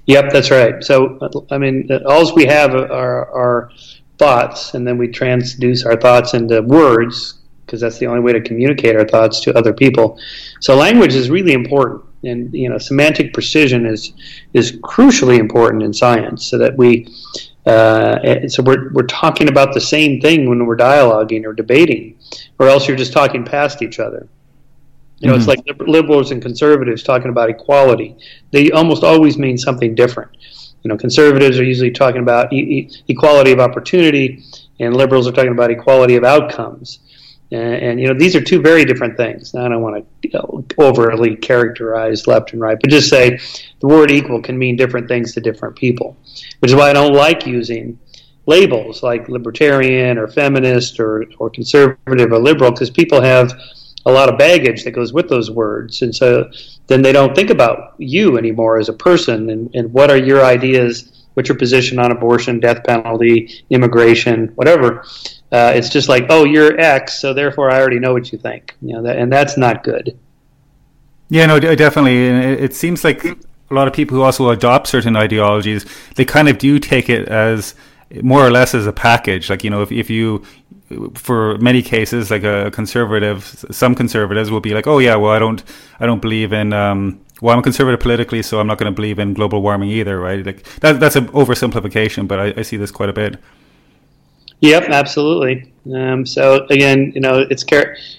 Yep, 0.05 0.31
that's 0.31 0.51
right. 0.51 0.81
So, 0.83 1.45
I 1.51 1.57
mean, 1.57 1.89
all 2.05 2.33
we 2.33 2.45
have 2.45 2.73
are 2.73 3.29
our 3.31 3.71
thoughts, 4.17 4.73
and 4.73 4.87
then 4.87 4.97
we 4.97 5.09
transduce 5.09 5.85
our 5.85 5.99
thoughts 5.99 6.33
into 6.33 6.61
words 6.61 7.39
because 7.65 7.81
that's 7.81 7.97
the 7.97 8.07
only 8.07 8.21
way 8.21 8.31
to 8.31 8.39
communicate 8.39 8.95
our 8.95 9.05
thoughts 9.05 9.41
to 9.41 9.57
other 9.57 9.73
people. 9.73 10.17
So, 10.61 10.77
language 10.77 11.13
is 11.13 11.29
really 11.29 11.51
important, 11.51 12.05
and 12.23 12.53
you 12.53 12.69
know, 12.69 12.77
semantic 12.77 13.33
precision 13.33 13.85
is 13.85 14.13
is 14.53 14.71
crucially 14.79 15.39
important 15.39 15.83
in 15.83 15.93
science, 15.93 16.47
so 16.47 16.57
that 16.57 16.77
we 16.77 17.13
uh, 17.67 18.47
so 18.47 18.63
we're, 18.63 18.91
we're 18.93 19.03
talking 19.03 19.49
about 19.49 19.73
the 19.73 19.81
same 19.81 20.21
thing 20.21 20.47
when 20.49 20.65
we're 20.65 20.77
dialoguing 20.77 21.45
or 21.45 21.53
debating, 21.53 22.17
or 22.59 22.67
else 22.67 22.87
you're 22.87 22.97
just 22.97 23.13
talking 23.13 23.43
past 23.43 23.81
each 23.81 23.99
other. 23.99 24.27
You 25.19 25.27
know, 25.27 25.33
mm-hmm. 25.33 25.49
it's 25.49 25.67
like 25.67 25.79
liberals 25.87 26.31
and 26.31 26.41
conservatives 26.41 27.03
talking 27.03 27.29
about 27.29 27.49
equality. 27.49 28.15
They 28.51 28.71
almost 28.71 29.03
always 29.03 29.37
mean 29.37 29.57
something 29.57 29.95
different. 29.95 30.31
You 30.83 30.89
know, 30.89 30.97
conservatives 30.97 31.59
are 31.59 31.63
usually 31.63 31.91
talking 31.91 32.21
about 32.21 32.53
e- 32.53 32.89
equality 33.07 33.51
of 33.51 33.59
opportunity, 33.59 34.43
and 34.79 34.95
liberals 34.95 35.27
are 35.27 35.31
talking 35.31 35.51
about 35.51 35.71
equality 35.71 36.15
of 36.15 36.23
outcomes. 36.23 36.99
And, 37.51 37.75
and, 37.75 37.99
you 37.99 38.07
know, 38.07 38.13
these 38.13 38.35
are 38.35 38.41
two 38.41 38.61
very 38.61 38.83
different 38.83 39.15
things. 39.15 39.55
I 39.55 39.69
don't 39.69 39.81
want 39.81 39.97
to 39.97 40.27
you 40.27 40.33
know, 40.33 40.65
overly 40.77 41.35
characterize 41.35 42.27
left 42.27 42.51
and 42.51 42.61
right, 42.61 42.77
but 42.79 42.89
just 42.89 43.09
say 43.09 43.39
the 43.79 43.87
word 43.87 44.11
equal 44.11 44.41
can 44.41 44.57
mean 44.57 44.75
different 44.75 45.07
things 45.07 45.33
to 45.33 45.41
different 45.41 45.75
people, 45.75 46.17
which 46.59 46.71
is 46.71 46.75
why 46.75 46.89
I 46.89 46.93
don't 46.93 47.13
like 47.13 47.45
using 47.45 47.97
labels 48.47 49.03
like 49.03 49.29
libertarian 49.29 50.17
or 50.17 50.27
feminist 50.27 50.99
or, 50.99 51.25
or 51.37 51.49
conservative 51.49 52.31
or 52.31 52.39
liberal 52.39 52.71
because 52.71 52.89
people 52.89 53.21
have 53.21 53.53
a 54.05 54.11
lot 54.11 54.29
of 54.29 54.37
baggage 54.37 54.85
that 54.85 54.91
goes 54.91 55.11
with 55.11 55.29
those 55.29 55.51
words. 55.51 56.01
And 56.01 56.15
so 56.15 56.49
then 56.87 57.01
they 57.01 57.11
don't 57.11 57.35
think 57.35 57.49
about 57.49 57.93
you 57.97 58.37
anymore 58.37 58.79
as 58.79 58.87
a 58.87 58.93
person 58.93 59.49
and, 59.49 59.69
and 59.75 59.91
what 59.93 60.09
are 60.09 60.17
your 60.17 60.43
ideas, 60.43 61.16
what's 61.37 61.47
your 61.47 61.57
position 61.57 61.99
on 61.99 62.11
abortion, 62.11 62.59
death 62.59 62.83
penalty, 62.83 63.63
immigration, 63.69 64.47
whatever 64.55 65.05
uh, 65.51 65.71
it's 65.73 65.89
just 65.89 66.09
like, 66.09 66.25
oh, 66.29 66.43
you're 66.43 66.79
X, 66.79 67.19
so 67.19 67.33
therefore 67.33 67.71
I 67.71 67.79
already 67.79 67.99
know 67.99 68.13
what 68.13 68.31
you 68.31 68.37
think. 68.37 68.75
You 68.81 68.95
know, 68.95 69.03
that, 69.03 69.17
and 69.17 69.31
that's 69.31 69.57
not 69.57 69.83
good. 69.83 70.17
Yeah, 71.29 71.45
no, 71.45 71.59
definitely. 71.59 72.27
It 72.27 72.73
seems 72.73 73.03
like 73.03 73.23
a 73.23 73.73
lot 73.73 73.87
of 73.87 73.93
people 73.93 74.17
who 74.17 74.23
also 74.23 74.49
adopt 74.49 74.87
certain 74.87 75.15
ideologies, 75.15 75.85
they 76.15 76.25
kind 76.25 76.49
of 76.49 76.57
do 76.57 76.79
take 76.79 77.09
it 77.09 77.27
as 77.29 77.75
more 78.21 78.45
or 78.45 78.51
less 78.51 78.73
as 78.75 78.87
a 78.87 78.93
package. 78.93 79.49
Like 79.49 79.63
you 79.63 79.69
know, 79.69 79.81
if 79.81 79.91
if 79.91 80.09
you 80.09 80.43
for 81.15 81.57
many 81.57 81.81
cases, 81.81 82.31
like 82.31 82.43
a 82.43 82.71
conservative, 82.71 83.65
some 83.71 83.93
conservatives 83.95 84.51
will 84.51 84.61
be 84.61 84.73
like, 84.73 84.87
"Oh 84.87 84.99
yeah, 84.99 85.15
well, 85.15 85.31
I 85.31 85.39
don't, 85.39 85.63
I 85.99 86.05
don't 86.05 86.21
believe 86.21 86.53
in, 86.53 86.71
um, 86.71 87.19
well, 87.41 87.55
I'm 87.55 87.63
conservative 87.63 87.99
politically, 87.99 88.41
so 88.41 88.59
I'm 88.59 88.67
not 88.67 88.77
going 88.77 88.91
to 88.91 88.95
believe 88.95 89.19
in 89.19 89.33
global 89.33 89.61
warming 89.61 89.89
either, 89.89 90.19
right?" 90.19 90.45
Like 90.45 90.63
that, 90.79 90.99
that's 90.99 91.15
an 91.15 91.27
oversimplification, 91.29 92.27
but 92.27 92.39
I, 92.39 92.53
I 92.57 92.61
see 92.63 92.77
this 92.77 92.91
quite 92.91 93.09
a 93.09 93.13
bit. 93.13 93.37
Yep, 94.61 94.85
absolutely. 94.89 95.71
Um, 95.93 96.25
so 96.25 96.65
again, 96.69 97.11
you 97.13 97.21
know, 97.21 97.45
it's 97.49 97.63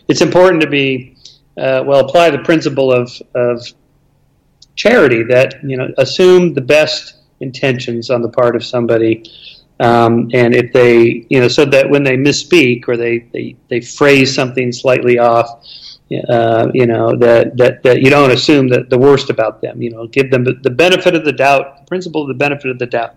it's 0.09 0.21
important 0.21 0.63
to 0.63 0.69
be 0.69 1.17
uh, 1.57 1.83
well 1.85 2.01
apply 2.01 2.31
the 2.31 2.39
principle 2.39 2.93
of 2.93 3.11
of 3.35 3.67
charity 4.77 5.25
that 5.25 5.57
you 5.65 5.77
know 5.77 5.93
assume 5.99 6.55
the 6.55 6.61
best 6.61 7.17
intentions 7.41 8.11
on 8.11 8.23
the 8.23 8.29
part 8.29 8.55
of 8.55 8.65
somebody, 8.65 9.25
um, 9.81 10.31
and 10.33 10.55
if 10.55 10.73
they 10.73 11.27
you 11.29 11.41
know 11.41 11.49
so 11.49 11.65
that 11.65 11.91
when 11.91 12.05
they 12.05 12.17
misspeak 12.17 12.87
or 12.87 12.97
they 12.97 13.19
they, 13.33 13.57
they 13.69 13.81
phrase 13.81 14.35
something 14.35 14.73
slightly 14.73 15.19
off. 15.19 15.65
Uh, 16.11 16.71
you 16.73 16.87
know 16.87 17.14
that, 17.16 17.55
that 17.59 17.83
that 17.83 18.01
you 18.01 18.09
don't 18.09 18.31
assume 18.31 18.68
that 18.68 18.88
the 18.88 18.99
worst 18.99 19.29
about 19.29 19.61
them. 19.61 19.83
You 19.83 19.90
know, 19.90 20.07
give 20.07 20.31
them 20.31 20.44
the 20.44 20.71
benefit 20.71 21.14
of 21.14 21.25
the 21.25 21.33
doubt. 21.33 21.81
The 21.81 21.87
principle 21.87 22.23
of 22.23 22.29
the 22.29 22.35
benefit 22.35 22.71
of 22.71 22.79
the 22.79 22.87
doubt 22.87 23.16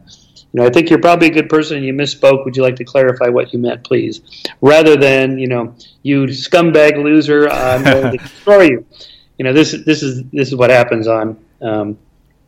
you 0.54 0.60
know, 0.60 0.68
I 0.68 0.70
think 0.70 0.90
you're 0.90 1.00
probably 1.00 1.28
a 1.28 1.32
good 1.32 1.50
person 1.50 1.78
and 1.78 1.86
you 1.86 1.94
misspoke. 1.94 2.44
Would 2.44 2.58
you 2.58 2.64
like 2.64 2.76
to 2.78 2.84
clarify 2.84 3.30
what 3.30 3.54
you 3.54 3.60
meant, 3.60 3.84
please? 3.84 4.22
Rather 4.60 4.98
than, 4.98 5.38
you 5.40 5.48
know, 5.48 5.74
you 6.04 6.26
scumbag 6.26 7.02
loser, 7.02 7.50
I'm 7.50 7.84
going 7.84 8.12
to 8.12 8.18
destroy 8.18 8.64
you. 8.64 8.86
You 9.38 9.46
know, 9.46 9.54
this 9.54 9.72
this 9.86 10.04
is 10.04 10.24
this 10.32 10.50
is 10.50 10.56
what 10.56 10.70
happens 10.70 11.08
on 11.08 11.40
um, 11.62 11.98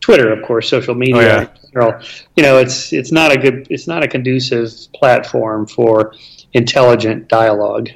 Twitter, 0.00 0.32
of 0.32 0.44
course, 0.44 0.68
social 0.68 0.94
media. 0.94 1.50
Oh, 1.76 1.88
yeah. 1.88 2.02
You 2.36 2.42
know, 2.42 2.58
it's 2.58 2.92
it's 2.92 3.10
not 3.10 3.32
a 3.32 3.38
good, 3.38 3.66
it's 3.70 3.88
not 3.88 4.04
a 4.04 4.08
conducive 4.08 4.70
platform 4.94 5.66
for 5.66 6.14
intelligent 6.52 7.28
dialogue. 7.28 7.88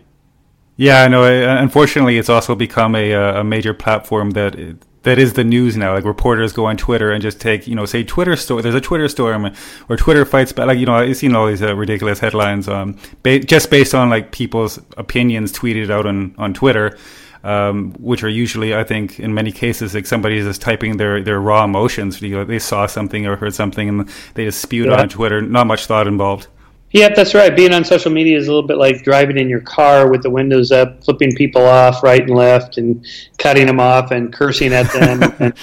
Yeah, 0.78 1.02
I 1.02 1.08
know. 1.08 1.24
Unfortunately, 1.24 2.18
it's 2.18 2.28
also 2.28 2.54
become 2.54 2.94
a, 2.94 3.12
a 3.12 3.44
major 3.44 3.74
platform 3.74 4.30
that 4.30 4.78
that 5.02 5.18
is 5.18 5.32
the 5.32 5.42
news 5.42 5.76
now. 5.76 5.92
Like 5.92 6.04
reporters 6.04 6.52
go 6.52 6.66
on 6.66 6.76
Twitter 6.76 7.10
and 7.10 7.20
just 7.20 7.40
take, 7.40 7.66
you 7.66 7.74
know, 7.74 7.84
say 7.84 8.04
Twitter 8.04 8.36
storm. 8.36 8.62
There's 8.62 8.76
a 8.76 8.80
Twitter 8.80 9.08
storm 9.08 9.52
or 9.88 9.96
Twitter 9.96 10.24
fights 10.24 10.52
back. 10.52 10.68
Like 10.68 10.78
you 10.78 10.86
know, 10.86 10.94
I've 10.94 11.16
seen 11.16 11.34
all 11.34 11.48
these 11.48 11.62
uh, 11.62 11.74
ridiculous 11.74 12.20
headlines, 12.20 12.68
um, 12.68 12.96
ba- 13.24 13.40
just 13.40 13.70
based 13.72 13.92
on 13.92 14.08
like 14.08 14.30
people's 14.30 14.78
opinions 14.96 15.52
tweeted 15.52 15.90
out 15.90 16.06
on 16.06 16.32
on 16.38 16.54
Twitter. 16.54 16.96
Um, 17.44 17.92
which 18.00 18.24
are 18.24 18.28
usually, 18.28 18.74
I 18.74 18.82
think, 18.82 19.20
in 19.20 19.32
many 19.32 19.52
cases, 19.52 19.94
like 19.94 20.06
somebody 20.06 20.38
is 20.38 20.44
just 20.44 20.60
typing 20.60 20.96
their, 20.96 21.22
their 21.22 21.40
raw 21.40 21.62
emotions. 21.62 22.20
You 22.20 22.30
know, 22.30 22.44
they 22.44 22.58
saw 22.58 22.86
something 22.86 23.28
or 23.28 23.36
heard 23.36 23.54
something, 23.54 23.88
and 23.88 24.08
they 24.34 24.44
just 24.44 24.60
spewed 24.60 24.88
yeah. 24.88 25.00
on 25.00 25.08
Twitter. 25.08 25.40
Not 25.40 25.68
much 25.68 25.86
thought 25.86 26.08
involved. 26.08 26.48
Yep, 26.92 27.16
that's 27.16 27.34
right. 27.34 27.54
Being 27.54 27.74
on 27.74 27.84
social 27.84 28.10
media 28.10 28.38
is 28.38 28.48
a 28.48 28.50
little 28.50 28.66
bit 28.66 28.78
like 28.78 29.02
driving 29.02 29.36
in 29.36 29.48
your 29.48 29.60
car 29.60 30.10
with 30.10 30.22
the 30.22 30.30
windows 30.30 30.72
up, 30.72 31.04
flipping 31.04 31.34
people 31.34 31.62
off 31.62 32.02
right 32.02 32.22
and 32.22 32.34
left, 32.34 32.78
and 32.78 33.04
cutting 33.38 33.66
them 33.66 33.78
off 33.78 34.10
and 34.10 34.32
cursing 34.32 34.72
at 34.72 34.90
them. 34.92 35.34
and, 35.38 35.54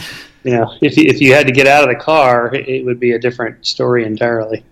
you 0.43 0.51
know, 0.51 0.71
if 0.81 0.95
you, 0.95 1.05
if 1.05 1.19
you 1.19 1.33
had 1.33 1.47
to 1.47 1.51
get 1.51 1.65
out 1.65 1.83
of 1.83 1.89
the 1.89 2.01
car, 2.01 2.53
it 2.53 2.85
would 2.85 2.99
be 2.99 3.13
a 3.13 3.19
different 3.19 3.65
story 3.65 4.05
entirely. 4.05 4.63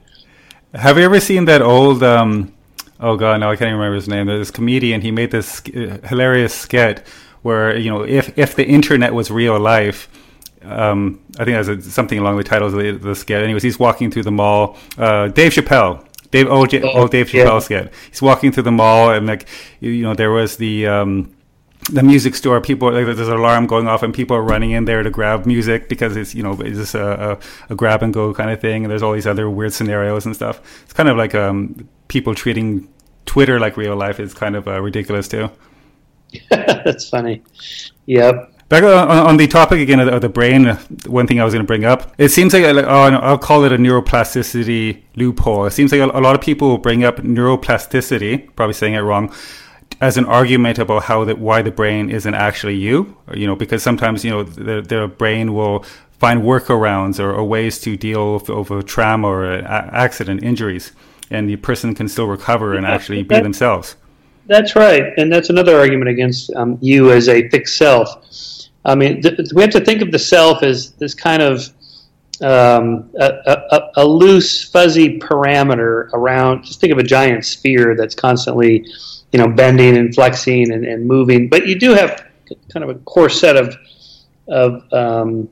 Have 0.75 0.97
you 0.97 1.03
ever 1.03 1.19
seen 1.19 1.45
that 1.45 1.63
old? 1.63 2.03
Um, 2.03 2.53
oh 2.99 3.17
God, 3.17 3.39
no, 3.39 3.49
I 3.49 3.55
can't 3.55 3.69
even 3.69 3.79
remember 3.79 3.95
his 3.95 4.07
name. 4.07 4.27
This 4.27 4.51
comedian. 4.51 5.01
He 5.01 5.09
made 5.11 5.31
this 5.31 5.61
uh, 5.75 5.99
hilarious 6.03 6.53
skit 6.53 7.07
where 7.41 7.75
you 7.75 7.89
know, 7.89 8.03
if 8.03 8.37
if 8.37 8.55
the 8.55 8.65
internet 8.65 9.13
was 9.13 9.31
real 9.31 9.59
life. 9.59 10.07
Um, 10.63 11.19
I 11.37 11.43
think 11.43 11.65
that's 11.65 11.91
something 11.91 12.17
along 12.17 12.37
the 12.37 12.43
titles 12.45 12.73
of 12.73 12.79
the, 12.79 12.91
the 12.91 13.15
skit. 13.15 13.43
Anyways, 13.43 13.63
he's 13.63 13.77
walking 13.77 14.09
through 14.09 14.23
the 14.23 14.31
mall. 14.31 14.77
Uh, 14.97 15.27
Dave 15.27 15.51
Chappelle 15.51 16.07
Dave, 16.33 16.49
old, 16.49 16.71
J- 16.71 16.81
old 16.81 17.11
Dave 17.11 17.27
Chappelle's 17.27 17.69
yeah. 17.69 17.83
skit. 17.83 17.93
He's 18.09 18.21
walking 18.21 18.51
through 18.51 18.63
the 18.63 18.71
mall, 18.71 19.11
and 19.11 19.27
like 19.27 19.47
you 19.79 20.01
know, 20.01 20.15
there 20.15 20.31
was 20.31 20.57
the. 20.57 20.87
Um, 20.87 21.35
the 21.91 22.01
music 22.01 22.33
store, 22.33 22.61
people 22.61 22.93
like, 22.93 23.05
there's 23.05 23.27
an 23.27 23.33
alarm 23.33 23.67
going 23.67 23.89
off, 23.89 24.03
and 24.03 24.13
people 24.13 24.37
are 24.37 24.41
running 24.41 24.71
in 24.71 24.85
there 24.85 25.03
to 25.03 25.09
grab 25.09 25.45
music 25.45 25.89
because 25.89 26.15
it's 26.15 26.33
you 26.33 26.41
know 26.41 26.53
it's 26.61 26.77
just 26.77 26.95
a, 26.95 27.31
a, 27.31 27.39
a, 27.71 27.75
grab 27.75 28.01
and 28.01 28.13
go 28.13 28.33
kind 28.33 28.49
of 28.49 28.61
thing. 28.61 28.85
And 28.85 28.89
there's 28.89 29.03
all 29.03 29.11
these 29.11 29.27
other 29.27 29.49
weird 29.49 29.73
scenarios 29.73 30.25
and 30.25 30.33
stuff. 30.33 30.61
It's 30.83 30.93
kind 30.93 31.09
of 31.09 31.17
like 31.17 31.35
um, 31.35 31.89
people 32.07 32.33
treating 32.35 32.87
Twitter 33.25 33.59
like 33.59 33.75
real 33.75 33.97
life 33.97 34.21
is 34.21 34.33
kind 34.33 34.55
of 34.55 34.65
uh, 34.65 34.81
ridiculous 34.81 35.27
too. 35.27 35.49
That's 36.49 37.09
funny. 37.09 37.43
Yep. 38.05 38.52
Back 38.73 38.85
on, 38.85 39.07
on, 39.07 39.37
the 39.37 39.45
topic 39.45 39.81
again 39.81 39.99
of 39.99 40.07
the, 40.07 40.15
of 40.15 40.21
the, 40.21 40.29
brain, 40.29 40.65
uh, 40.65 40.79
one 41.05 41.27
thing 41.27 41.39
I 41.39 41.45
was 41.45 41.53
going 41.53 41.63
to 41.63 41.67
bring 41.67 41.85
up, 41.85 42.11
it 42.17 42.29
seems 42.29 42.55
like, 42.55 42.63
oh, 42.63 42.73
I'll 42.81 43.37
call 43.37 43.65
it 43.65 43.71
a 43.71 43.77
neuroplasticity 43.77 45.03
loophole. 45.15 45.67
It 45.67 45.73
seems 45.73 45.91
like 45.91 46.01
a, 46.01 46.05
a 46.05 46.17
lot 46.19 46.33
of 46.33 46.41
people 46.41 46.79
bring 46.79 47.03
up 47.03 47.17
neuroplasticity, 47.17 48.55
probably 48.55 48.73
saying 48.73 48.95
it 48.95 49.01
wrong, 49.01 49.31
as 50.01 50.17
an 50.17 50.25
argument 50.25 50.79
about 50.79 51.03
how 51.03 51.23
that 51.23 51.37
why 51.37 51.61
the 51.61 51.69
brain 51.69 52.09
isn't 52.09 52.33
actually 52.33 52.73
you, 52.73 53.15
you 53.35 53.45
know, 53.45 53.55
because 53.55 53.83
sometimes 53.83 54.25
you 54.25 54.31
know 54.31 54.41
the, 54.41 54.81
the 54.81 55.07
brain 55.19 55.53
will 55.53 55.85
find 56.17 56.41
workarounds 56.41 57.19
or, 57.19 57.31
or 57.31 57.43
ways 57.43 57.77
to 57.81 57.95
deal 57.95 58.33
with, 58.33 58.49
with 58.71 58.87
trauma 58.87 59.27
or 59.27 59.53
accident 59.67 60.41
injuries, 60.41 60.93
and 61.29 61.47
the 61.47 61.57
person 61.57 61.93
can 61.93 62.07
still 62.09 62.25
recover 62.25 62.73
and 62.73 62.87
actually 62.87 63.21
be 63.21 63.39
themselves. 63.39 63.97
That's 64.47 64.75
right, 64.75 65.13
and 65.17 65.31
that's 65.31 65.51
another 65.51 65.77
argument 65.77 66.09
against 66.09 66.51
um, 66.55 66.79
you 66.81 67.11
as 67.11 67.29
a 67.29 67.47
fixed 67.49 67.77
self 67.77 68.25
I 68.85 68.95
mean, 68.95 69.21
th- 69.21 69.53
we 69.53 69.61
have 69.61 69.71
to 69.71 69.81
think 69.81 70.01
of 70.01 70.11
the 70.11 70.19
self 70.19 70.63
as 70.63 70.91
this 70.91 71.13
kind 71.13 71.41
of 71.41 71.69
um, 72.41 73.09
a, 73.19 73.31
a, 73.71 73.91
a, 73.97 74.05
loose, 74.05 74.69
fuzzy 74.69 75.19
parameter 75.19 76.11
around. 76.13 76.63
Just 76.63 76.81
think 76.81 76.91
of 76.91 76.99
a 76.99 77.03
giant 77.03 77.45
sphere 77.45 77.95
that's 77.95 78.15
constantly, 78.15 78.85
you 79.31 79.39
know, 79.39 79.47
bending 79.47 79.97
and 79.97 80.13
flexing 80.13 80.71
and, 80.71 80.85
and 80.85 81.05
moving. 81.05 81.47
But 81.47 81.67
you 81.67 81.79
do 81.79 81.93
have 81.93 82.25
kind 82.71 82.83
of 82.83 82.89
a 82.89 82.95
core 83.01 83.29
set 83.29 83.55
of, 83.55 83.75
of 84.49 84.91
um, 84.91 85.47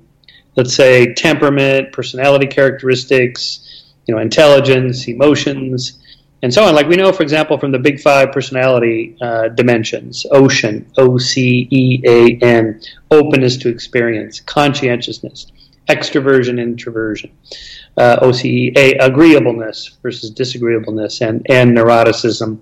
let's 0.56 0.74
say, 0.74 1.13
temperament, 1.13 1.94
personality 1.94 2.48
characteristics, 2.48 3.94
you 4.08 4.15
know, 4.15 4.22
intelligence, 4.22 5.08
emotions, 5.08 6.02
and 6.43 6.54
so 6.54 6.63
on. 6.63 6.73
Like 6.75 6.88
we 6.88 6.95
know, 6.95 7.12
for 7.12 7.23
example, 7.23 7.58
from 7.58 7.71
the 7.71 7.80
Big 7.80 7.99
Five 7.99 8.32
personality 8.32 9.15
uh, 9.21 9.49
dimensions: 9.49 10.25
ocean, 10.32 10.89
O 10.97 11.17
C 11.17 11.67
E 11.69 12.01
A 12.06 12.38
N, 12.43 12.82
openness 13.10 13.58
to 13.58 13.69
experience, 13.69 14.39
conscientiousness, 14.39 15.51
extroversion, 15.88 16.60
introversion, 16.60 17.32
uh, 17.97 18.17
O 18.21 18.32
C 18.32 18.67
E 18.67 18.73
A, 18.75 18.97
agreeableness 18.97 19.97
versus 20.01 20.32
disagreeableness, 20.32 21.21
and 21.21 21.45
and 21.49 21.77
neuroticism. 21.77 22.60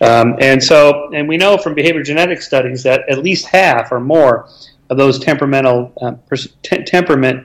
Um, 0.00 0.36
and 0.40 0.62
so, 0.62 1.10
and 1.12 1.28
we 1.28 1.36
know 1.36 1.56
from 1.58 1.74
behavior 1.74 2.02
genetic 2.02 2.42
studies 2.42 2.82
that 2.82 3.08
at 3.08 3.18
least 3.18 3.46
half 3.46 3.92
or 3.92 4.00
more 4.00 4.48
of 4.88 4.96
those 4.96 5.18
temperamental 5.18 5.92
uh, 6.00 6.12
pers- 6.28 6.54
te- 6.62 6.84
temperament 6.84 7.44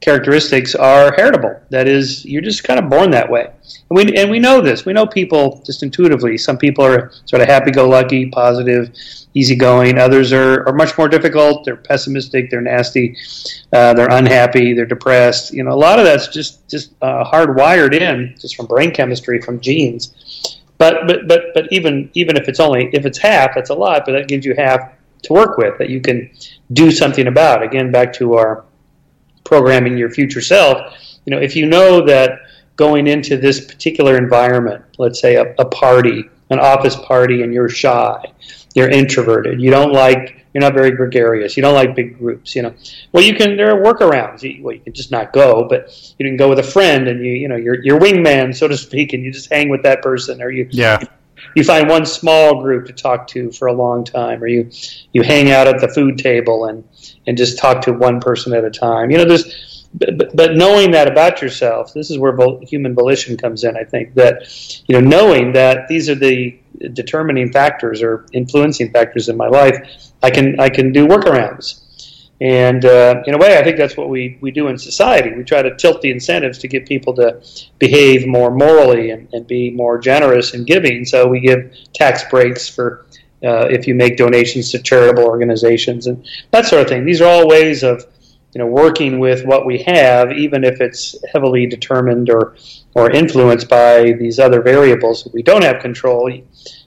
characteristics 0.00 0.74
are 0.74 1.12
heritable. 1.14 1.60
That 1.68 1.86
is, 1.86 2.24
you're 2.24 2.40
just 2.42 2.64
kind 2.64 2.80
of 2.80 2.88
born 2.88 3.10
that 3.10 3.30
way. 3.30 3.44
And 3.44 3.96
we, 3.96 4.16
and 4.16 4.30
we 4.30 4.38
know 4.38 4.60
this. 4.60 4.86
We 4.86 4.92
know 4.92 5.06
people 5.06 5.62
just 5.66 5.82
intuitively. 5.82 6.38
Some 6.38 6.56
people 6.56 6.84
are 6.84 7.12
sort 7.26 7.42
of 7.42 7.48
happy 7.48 7.70
go 7.70 7.88
lucky, 7.88 8.30
positive, 8.30 8.94
easygoing. 9.34 9.98
Others 9.98 10.32
are, 10.32 10.66
are 10.66 10.72
much 10.72 10.96
more 10.96 11.08
difficult. 11.08 11.64
They're 11.64 11.76
pessimistic, 11.76 12.50
they're 12.50 12.62
nasty, 12.62 13.16
uh, 13.72 13.92
they're 13.94 14.10
unhappy, 14.10 14.72
they're 14.72 14.86
depressed. 14.86 15.52
You 15.52 15.64
know, 15.64 15.72
a 15.72 15.76
lot 15.76 15.98
of 15.98 16.06
that's 16.06 16.28
just, 16.28 16.66
just 16.68 16.92
uh, 17.02 17.24
hardwired 17.24 17.94
in, 17.94 18.34
just 18.40 18.56
from 18.56 18.66
brain 18.66 18.92
chemistry, 18.92 19.40
from 19.42 19.60
genes. 19.60 20.56
But, 20.78 21.06
but, 21.06 21.28
but, 21.28 21.52
but 21.52 21.70
even, 21.70 22.10
even 22.14 22.38
if 22.38 22.48
it's 22.48 22.58
only, 22.58 22.88
if 22.94 23.04
it's 23.04 23.18
half, 23.18 23.54
that's 23.54 23.68
a 23.68 23.74
lot, 23.74 24.06
but 24.06 24.12
that 24.12 24.28
gives 24.28 24.46
you 24.46 24.54
half 24.54 24.92
to 25.24 25.32
work 25.34 25.58
with 25.58 25.76
that 25.76 25.90
you 25.90 26.00
can 26.00 26.30
do 26.72 26.90
something 26.90 27.26
about. 27.26 27.62
Again, 27.62 27.92
back 27.92 28.14
to 28.14 28.34
our 28.34 28.64
programming 29.50 29.98
your 29.98 30.10
future 30.10 30.40
self, 30.40 30.76
you 31.24 31.32
know, 31.32 31.42
if 31.42 31.56
you 31.56 31.66
know 31.66 32.06
that 32.06 32.38
going 32.76 33.08
into 33.08 33.36
this 33.36 33.58
particular 33.66 34.16
environment, 34.16 34.80
let's 34.96 35.20
say 35.20 35.34
a, 35.34 35.54
a 35.58 35.64
party, 35.64 36.22
an 36.50 36.60
office 36.60 36.94
party, 36.94 37.42
and 37.42 37.52
you're 37.52 37.68
shy, 37.68 38.32
you're 38.76 38.88
introverted, 38.88 39.60
you 39.60 39.68
don't 39.68 39.92
like, 39.92 40.46
you're 40.54 40.62
not 40.62 40.72
very 40.72 40.92
gregarious, 40.92 41.56
you 41.56 41.64
don't 41.64 41.74
like 41.74 41.96
big 41.96 42.16
groups, 42.16 42.54
you 42.54 42.62
know. 42.62 42.72
Well, 43.12 43.24
you 43.24 43.34
can, 43.34 43.56
there 43.56 43.70
are 43.74 43.82
workarounds. 43.82 44.42
You, 44.42 44.62
well, 44.62 44.72
you 44.72 44.80
can 44.80 44.92
just 44.92 45.10
not 45.10 45.32
go, 45.32 45.66
but 45.68 45.80
you 46.16 46.24
can 46.24 46.36
go 46.36 46.48
with 46.48 46.60
a 46.60 46.68
friend 46.76 47.08
and 47.08 47.18
you, 47.26 47.32
you 47.32 47.48
know, 47.48 47.56
your, 47.56 47.82
your 47.82 47.98
wingman, 47.98 48.54
so 48.54 48.68
to 48.68 48.76
speak, 48.76 49.14
and 49.14 49.24
you 49.24 49.32
just 49.32 49.50
hang 49.50 49.68
with 49.68 49.82
that 49.82 50.00
person, 50.00 50.40
or 50.40 50.50
you, 50.50 50.68
yeah. 50.70 51.02
you 51.56 51.64
find 51.64 51.88
one 51.88 52.06
small 52.06 52.62
group 52.62 52.86
to 52.86 52.92
talk 52.92 53.26
to 53.28 53.50
for 53.50 53.66
a 53.66 53.72
long 53.72 54.04
time, 54.04 54.42
or 54.42 54.46
you 54.46 54.70
you 55.12 55.22
hang 55.22 55.50
out 55.50 55.66
at 55.66 55.80
the 55.80 55.88
food 55.88 56.18
table 56.18 56.66
and 56.66 56.84
and 57.30 57.38
just 57.38 57.58
talk 57.58 57.80
to 57.82 57.92
one 57.92 58.20
person 58.20 58.52
at 58.52 58.64
a 58.64 58.70
time. 58.70 59.08
You 59.12 59.18
know, 59.18 59.24
there's 59.24 59.86
but, 59.94 60.34
but 60.34 60.56
knowing 60.56 60.90
that 60.90 61.06
about 61.06 61.40
yourself, 61.40 61.94
this 61.94 62.10
is 62.10 62.18
where 62.18 62.32
vol- 62.32 62.60
human 62.66 62.92
volition 62.92 63.36
comes 63.36 63.62
in. 63.62 63.76
I 63.76 63.84
think 63.84 64.14
that 64.14 64.82
you 64.88 65.00
know 65.00 65.08
knowing 65.16 65.52
that 65.52 65.86
these 65.86 66.10
are 66.10 66.16
the 66.16 66.58
determining 66.92 67.52
factors 67.52 68.02
or 68.02 68.26
influencing 68.32 68.90
factors 68.90 69.28
in 69.28 69.36
my 69.36 69.46
life, 69.46 69.76
I 70.24 70.30
can 70.30 70.58
I 70.58 70.70
can 70.70 70.92
do 70.92 71.06
workarounds. 71.06 71.86
And 72.40 72.84
uh, 72.84 73.22
in 73.26 73.34
a 73.34 73.38
way, 73.38 73.58
I 73.58 73.62
think 73.62 73.76
that's 73.76 73.96
what 73.96 74.08
we, 74.08 74.38
we 74.40 74.50
do 74.50 74.68
in 74.68 74.78
society. 74.78 75.30
We 75.36 75.44
try 75.44 75.60
to 75.62 75.76
tilt 75.76 76.00
the 76.00 76.10
incentives 76.10 76.58
to 76.60 76.68
get 76.68 76.86
people 76.86 77.14
to 77.16 77.40
behave 77.78 78.26
more 78.26 78.50
morally 78.50 79.10
and, 79.10 79.28
and 79.34 79.46
be 79.46 79.70
more 79.70 79.98
generous 79.98 80.54
in 80.54 80.64
giving. 80.64 81.04
So 81.04 81.28
we 81.28 81.40
give 81.40 81.70
tax 81.94 82.24
breaks 82.30 82.66
for 82.66 83.06
uh, 83.44 83.66
if 83.70 83.86
you 83.86 83.94
make 83.94 84.16
donations 84.16 84.70
to 84.70 84.78
charitable 84.78 85.24
organizations 85.24 86.06
and 86.06 86.26
that 86.50 86.66
sort 86.66 86.82
of 86.82 86.88
thing. 86.88 87.04
These 87.04 87.20
are 87.20 87.28
all 87.28 87.48
ways 87.48 87.82
of 87.82 88.04
you 88.54 88.58
know 88.58 88.66
working 88.66 89.18
with 89.18 89.44
what 89.44 89.64
we 89.66 89.78
have, 89.84 90.32
even 90.32 90.64
if 90.64 90.80
it's 90.80 91.16
heavily 91.32 91.66
determined 91.66 92.30
or 92.30 92.56
or 92.94 93.10
influenced 93.10 93.68
by 93.68 94.12
these 94.12 94.38
other 94.38 94.60
variables 94.60 95.24
that 95.24 95.32
we 95.32 95.42
don't 95.42 95.62
have 95.62 95.80
control. 95.80 96.30
You 96.30 96.44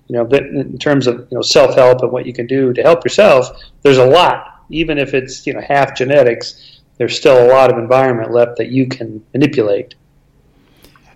know, 0.09 0.25
in 0.25 0.77
terms 0.77 1.07
of 1.07 1.27
you 1.31 1.37
know 1.37 1.41
self 1.41 1.75
help 1.75 2.01
and 2.01 2.11
what 2.11 2.25
you 2.25 2.33
can 2.33 2.47
do 2.47 2.73
to 2.73 2.81
help 2.83 3.03
yourself, 3.03 3.49
there's 3.81 3.97
a 3.97 4.05
lot. 4.05 4.63
Even 4.69 4.97
if 4.97 5.13
it's 5.13 5.47
you 5.47 5.53
know 5.53 5.61
half 5.61 5.95
genetics, 5.95 6.81
there's 6.97 7.17
still 7.17 7.45
a 7.45 7.49
lot 7.49 7.71
of 7.71 7.77
environment 7.77 8.31
left 8.31 8.57
that 8.57 8.69
you 8.69 8.87
can 8.87 9.23
manipulate. 9.33 9.95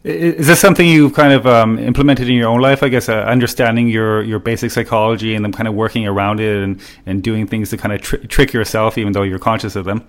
Is 0.04 0.48
this 0.48 0.60
something 0.60 0.88
you've 0.88 1.14
kind 1.14 1.34
of 1.34 1.46
um, 1.46 1.80
implemented 1.80 2.30
in 2.30 2.36
your 2.36 2.50
own 2.50 2.62
life? 2.62 2.84
I 2.84 2.90
guess 2.90 3.10
uh, 3.10 3.24
understanding 3.24 3.88
your, 3.88 4.24
your 4.24 4.40
basic 4.40 4.72
psychology 4.72 5.36
and 5.36 5.44
then 5.44 5.52
kind 5.52 5.68
of 5.68 5.74
working 5.74 6.08
around 6.08 6.40
it 6.40 6.64
and, 6.64 6.82
and 7.06 7.24
doing 7.24 7.48
things 7.48 7.70
to 7.72 7.78
kind 7.78 7.94
of 7.94 8.02
tr- 8.02 8.18
trick 8.28 8.54
yourself, 8.54 8.98
even 8.98 9.14
though 9.14 9.24
you're 9.24 9.40
conscious 9.40 9.76
of 9.76 9.86
them. 9.86 10.08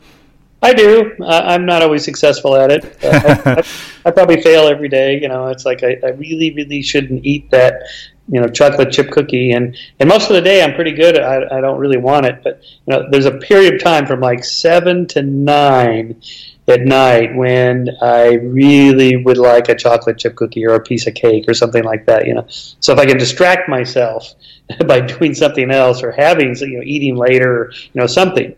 I 0.63 0.75
do. 0.75 1.15
I, 1.25 1.55
am 1.55 1.67
not 1.67 1.83
always 1.83 2.05
successful 2.05 2.57
at 2.57 2.71
it. 2.71 2.85
Uh, 3.03 3.21
I, 3.45 3.51
I, 3.51 3.63
I, 4.07 4.11
probably 4.11 4.43
fail 4.43 4.67
every 4.67 4.89
day. 4.89 5.21
You 5.21 5.29
know, 5.29 5.47
it's 5.49 5.65
like 5.65 5.85
I, 5.85 5.97
I, 6.03 6.09
really, 6.11 6.53
really 6.53 6.83
shouldn't 6.83 7.25
eat 7.25 7.51
that, 7.51 7.83
you 8.29 8.41
know, 8.41 8.49
chocolate 8.49 8.93
chip 8.93 9.11
cookie. 9.11 9.53
And, 9.53 9.77
and 9.99 10.09
most 10.09 10.29
of 10.31 10.37
the 10.37 10.43
day, 10.43 10.63
I'm 10.63 10.75
pretty 10.75 10.93
good. 10.93 11.19
I, 11.19 11.59
I 11.59 11.61
don't 11.61 11.79
really 11.79 11.97
want 11.97 12.27
it. 12.27 12.41
But 12.43 12.63
you 12.87 12.95
know, 12.95 13.09
there's 13.11 13.27
a 13.27 13.39
period 13.39 13.75
of 13.75 13.83
time 13.83 14.07
from 14.07 14.21
like 14.21 14.45
seven 14.45 15.07
to 15.09 15.23
nine 15.23 16.21
at 16.69 16.83
night 16.83 17.35
when 17.35 17.89
I 18.03 18.35
really 18.35 19.17
would 19.17 19.39
like 19.39 19.71
a 19.71 19.75
chocolate 19.75 20.19
chip 20.19 20.37
cookie 20.37 20.67
or 20.67 20.75
a 20.75 20.81
piece 20.81 21.07
of 21.07 21.15
cake 21.15 21.47
or 21.49 21.55
something 21.55 21.83
like 21.83 22.05
that. 22.07 22.27
You 22.27 22.35
know, 22.35 22.45
so 22.49 22.93
if 22.93 22.99
I 22.99 23.07
can 23.07 23.17
distract 23.17 23.69
myself 23.69 24.35
by 24.87 25.01
doing 25.01 25.35
something 25.35 25.71
else 25.71 26.03
or 26.03 26.13
having, 26.13 26.55
you 26.57 26.79
know, 26.79 26.85
eating 26.85 27.17
later, 27.17 27.63
or, 27.63 27.73
you 27.73 28.01
know, 28.01 28.07
something 28.07 28.55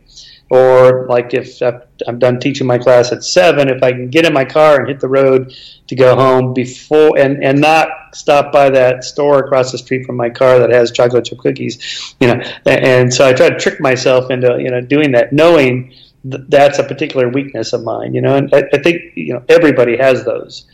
or 0.51 1.07
like 1.07 1.33
if 1.33 1.63
I'm 2.07 2.19
done 2.19 2.41
teaching 2.41 2.67
my 2.67 2.77
class 2.77 3.13
at 3.13 3.23
seven, 3.23 3.69
if 3.69 3.83
I 3.83 3.93
can 3.93 4.11
get 4.11 4.27
in 4.27 4.33
my 4.33 4.45
car 4.45 4.81
and 4.81 4.89
hit 4.89 4.99
the 4.99 5.09
road 5.09 5.55
to 5.87 5.95
go 5.95 6.17
home 6.17 6.53
before 6.53 7.17
and, 7.17 7.43
and 7.43 7.61
not 7.61 7.89
stop 8.15 8.53
by 8.53 8.69
that 8.71 9.05
store 9.05 9.39
across 9.39 9.71
the 9.71 9.79
street 9.79 10.05
from 10.05 10.17
my 10.17 10.29
car 10.29 10.59
that 10.59 10.71
has 10.71 10.91
chocolate 10.91 11.25
chip 11.25 11.39
cookies, 11.39 12.15
you 12.19 12.27
know, 12.27 12.43
and 12.67 13.15
so 13.15 13.27
I 13.27 13.33
try 13.33 13.49
to 13.49 13.59
trick 13.59 13.81
myself 13.81 14.31
into 14.31 14.59
you 14.61 14.71
know 14.71 14.81
doing 14.81 15.13
that, 15.13 15.33
knowing 15.33 15.95
th- 16.29 16.43
that's 16.49 16.81
a 16.81 16.85
particular 16.85 17.29
weakness 17.29 17.73
of 17.73 17.85
mine, 17.85 18.13
you 18.13 18.21
know, 18.21 18.35
and 18.35 18.53
I, 18.53 18.65
I 18.73 18.79
think 18.79 19.03
you 19.15 19.35
know 19.35 19.45
everybody 19.49 19.97
has 19.99 20.25
those, 20.25 20.67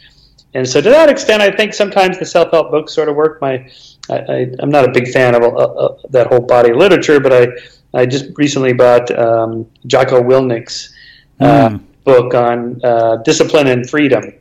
and 0.54 0.66
so 0.66 0.80
to 0.80 0.88
that 0.88 1.10
extent, 1.10 1.42
I 1.42 1.50
think 1.50 1.74
sometimes 1.74 2.18
the 2.18 2.24
self 2.24 2.50
help 2.50 2.70
books 2.70 2.94
sort 2.94 3.10
of 3.10 3.16
work. 3.16 3.42
My 3.42 3.70
I, 4.08 4.46
am 4.60 4.70
not 4.70 4.88
a 4.88 4.92
big 4.92 5.08
fan 5.08 5.34
of 5.34 5.42
uh, 5.42 5.48
uh, 5.48 5.96
that 6.10 6.28
whole 6.28 6.40
body 6.40 6.70
of 6.70 6.76
literature, 6.76 7.20
but 7.20 7.32
I 7.32 7.48
I 7.96 8.04
just 8.04 8.26
recently 8.36 8.74
bought 8.74 9.10
um, 9.18 9.66
Jocko 9.86 10.20
Willink's 10.20 10.94
uh, 11.40 11.70
mm. 11.70 11.84
book 12.04 12.34
on 12.34 12.80
uh, 12.84 13.16
discipline 13.24 13.68
and 13.68 13.88
freedom, 13.88 14.34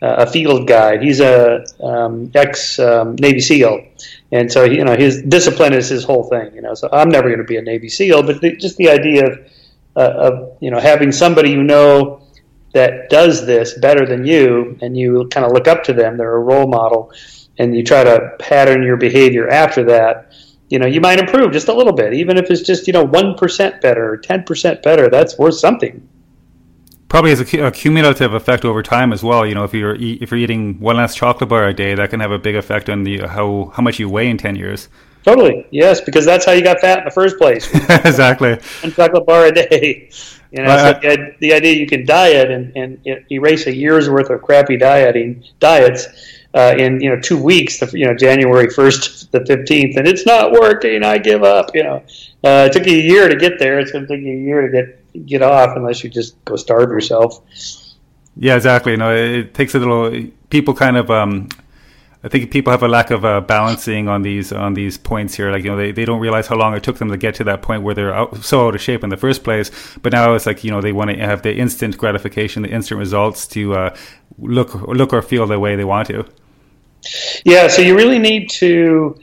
uh, 0.00 0.14
a 0.18 0.26
field 0.26 0.68
guide. 0.68 1.02
He's 1.02 1.20
a 1.20 1.66
um, 1.82 2.30
ex 2.34 2.78
um, 2.78 3.16
Navy 3.16 3.40
SEAL, 3.40 3.84
and 4.30 4.50
so 4.50 4.62
you 4.62 4.84
know 4.84 4.96
his 4.96 5.22
discipline 5.22 5.72
is 5.72 5.88
his 5.88 6.04
whole 6.04 6.24
thing. 6.24 6.54
You 6.54 6.62
know, 6.62 6.74
so 6.74 6.88
I'm 6.92 7.08
never 7.08 7.28
going 7.28 7.40
to 7.40 7.44
be 7.44 7.56
a 7.56 7.62
Navy 7.62 7.88
SEAL, 7.88 8.22
but 8.22 8.40
the, 8.40 8.56
just 8.56 8.76
the 8.76 8.88
idea 8.88 9.26
of, 9.26 9.38
uh, 9.96 10.00
of 10.00 10.56
you 10.60 10.70
know 10.70 10.78
having 10.78 11.10
somebody 11.10 11.50
you 11.50 11.64
know 11.64 12.22
that 12.74 13.10
does 13.10 13.44
this 13.44 13.76
better 13.78 14.06
than 14.06 14.24
you, 14.24 14.78
and 14.82 14.96
you 14.96 15.28
kind 15.32 15.44
of 15.44 15.50
look 15.50 15.66
up 15.66 15.82
to 15.84 15.92
them. 15.92 16.16
They're 16.16 16.36
a 16.36 16.38
role 16.38 16.68
model, 16.68 17.12
and 17.58 17.74
you 17.74 17.82
try 17.82 18.04
to 18.04 18.36
pattern 18.38 18.84
your 18.84 18.96
behavior 18.96 19.48
after 19.48 19.82
that 19.84 20.32
you 20.70 20.78
know, 20.78 20.86
you 20.86 21.00
might 21.00 21.18
improve 21.18 21.52
just 21.52 21.68
a 21.68 21.74
little 21.74 21.92
bit, 21.92 22.14
even 22.14 22.38
if 22.38 22.48
it's 22.48 22.62
just, 22.62 22.86
you 22.86 22.92
know, 22.92 23.06
1% 23.06 23.80
better 23.80 24.12
or 24.14 24.18
10% 24.18 24.82
better. 24.82 25.10
That's 25.10 25.36
worth 25.36 25.56
something. 25.56 26.08
Probably 27.08 27.30
has 27.30 27.40
a, 27.40 27.66
a 27.66 27.72
cumulative 27.72 28.32
effect 28.34 28.64
over 28.64 28.80
time 28.80 29.12
as 29.12 29.24
well. 29.24 29.44
You 29.44 29.56
know, 29.56 29.64
if 29.64 29.74
you're 29.74 29.96
if 29.96 30.30
you're 30.30 30.38
eating 30.38 30.78
one 30.78 30.96
less 30.96 31.16
chocolate 31.16 31.50
bar 31.50 31.66
a 31.66 31.74
day, 31.74 31.96
that 31.96 32.08
can 32.10 32.20
have 32.20 32.30
a 32.30 32.38
big 32.38 32.54
effect 32.54 32.88
on 32.88 33.02
the 33.02 33.26
how 33.26 33.72
how 33.74 33.82
much 33.82 33.98
you 33.98 34.08
weigh 34.08 34.30
in 34.30 34.38
ten 34.38 34.54
years. 34.54 34.88
Totally, 35.24 35.66
yes, 35.72 36.00
because 36.00 36.24
that's 36.24 36.46
how 36.46 36.52
you 36.52 36.62
got 36.62 36.78
fat 36.78 37.00
in 37.00 37.04
the 37.04 37.10
first 37.10 37.36
place. 37.36 37.68
exactly, 37.74 38.56
one 38.82 38.92
chocolate 38.92 39.26
bar 39.26 39.46
a 39.46 39.52
day. 39.52 40.10
You 40.52 40.64
know, 40.64 40.70
uh, 40.72 41.00
so 41.00 41.08
the, 41.08 41.36
the 41.38 41.52
idea 41.52 41.74
you 41.74 41.86
can 41.86 42.04
diet 42.04 42.50
and, 42.50 42.76
and 42.76 43.06
erase 43.30 43.68
a 43.68 43.72
year's 43.72 44.10
worth 44.10 44.30
of 44.30 44.42
crappy 44.42 44.76
dieting 44.76 45.44
diets 45.60 46.08
uh, 46.54 46.74
in 46.76 47.00
you 47.00 47.08
know 47.08 47.20
two 47.20 47.40
weeks, 47.40 47.78
the, 47.80 47.86
you 47.98 48.06
know 48.06 48.14
January 48.14 48.70
first, 48.70 49.30
the 49.32 49.44
fifteenth, 49.46 49.96
and 49.96 50.06
it's 50.08 50.26
not 50.26 50.52
working. 50.52 51.04
I 51.04 51.18
give 51.18 51.42
up. 51.42 51.74
You 51.74 51.84
know, 51.84 51.96
uh, 52.44 52.68
it 52.68 52.72
took 52.72 52.86
you 52.86 52.98
a 52.98 53.02
year 53.02 53.28
to 53.28 53.36
get 53.36 53.58
there. 53.58 53.78
It's 53.78 53.92
going 53.92 54.06
to 54.06 54.16
take 54.16 54.24
you 54.24 54.32
a 54.32 54.40
year 54.40 54.62
to 54.62 54.68
get 54.68 55.26
get 55.26 55.42
off, 55.42 55.76
unless 55.76 56.02
you 56.02 56.10
just 56.10 56.42
go 56.44 56.56
starve 56.56 56.90
yourself. 56.90 57.42
Yeah, 58.36 58.56
exactly. 58.56 58.92
You 58.92 58.98
know, 58.98 59.14
it 59.14 59.54
takes 59.54 59.74
a 59.74 59.78
little. 59.78 60.30
People 60.50 60.74
kind 60.74 60.96
of. 60.96 61.10
Um, 61.10 61.48
I 62.22 62.28
think 62.28 62.50
people 62.50 62.70
have 62.70 62.82
a 62.82 62.88
lack 62.88 63.10
of 63.10 63.24
uh, 63.24 63.40
balancing 63.40 64.06
on 64.08 64.20
these 64.22 64.52
on 64.52 64.74
these 64.74 64.98
points 64.98 65.34
here. 65.34 65.50
Like 65.50 65.64
you 65.64 65.70
know, 65.70 65.76
they, 65.76 65.90
they 65.90 66.04
don't 66.04 66.20
realize 66.20 66.46
how 66.46 66.56
long 66.56 66.74
it 66.74 66.82
took 66.82 66.98
them 66.98 67.08
to 67.10 67.16
get 67.16 67.34
to 67.36 67.44
that 67.44 67.62
point 67.62 67.82
where 67.82 67.94
they're 67.94 68.14
out, 68.14 68.44
so 68.44 68.66
out 68.66 68.74
of 68.74 68.80
shape 68.80 69.02
in 69.02 69.08
the 69.08 69.16
first 69.16 69.42
place. 69.42 69.70
But 70.02 70.12
now 70.12 70.34
it's 70.34 70.44
like 70.44 70.62
you 70.62 70.70
know 70.70 70.82
they 70.82 70.92
want 70.92 71.10
to 71.10 71.16
have 71.16 71.42
the 71.42 71.54
instant 71.54 71.96
gratification, 71.96 72.62
the 72.62 72.70
instant 72.70 72.98
results 72.98 73.46
to 73.48 73.74
uh, 73.74 73.96
look 74.38 74.74
look 74.74 75.14
or 75.14 75.22
feel 75.22 75.46
the 75.46 75.58
way 75.58 75.76
they 75.76 75.84
want 75.84 76.08
to. 76.08 76.26
Yeah, 77.44 77.68
so 77.68 77.80
you 77.80 77.96
really 77.96 78.18
need 78.18 78.50
to, 78.50 79.18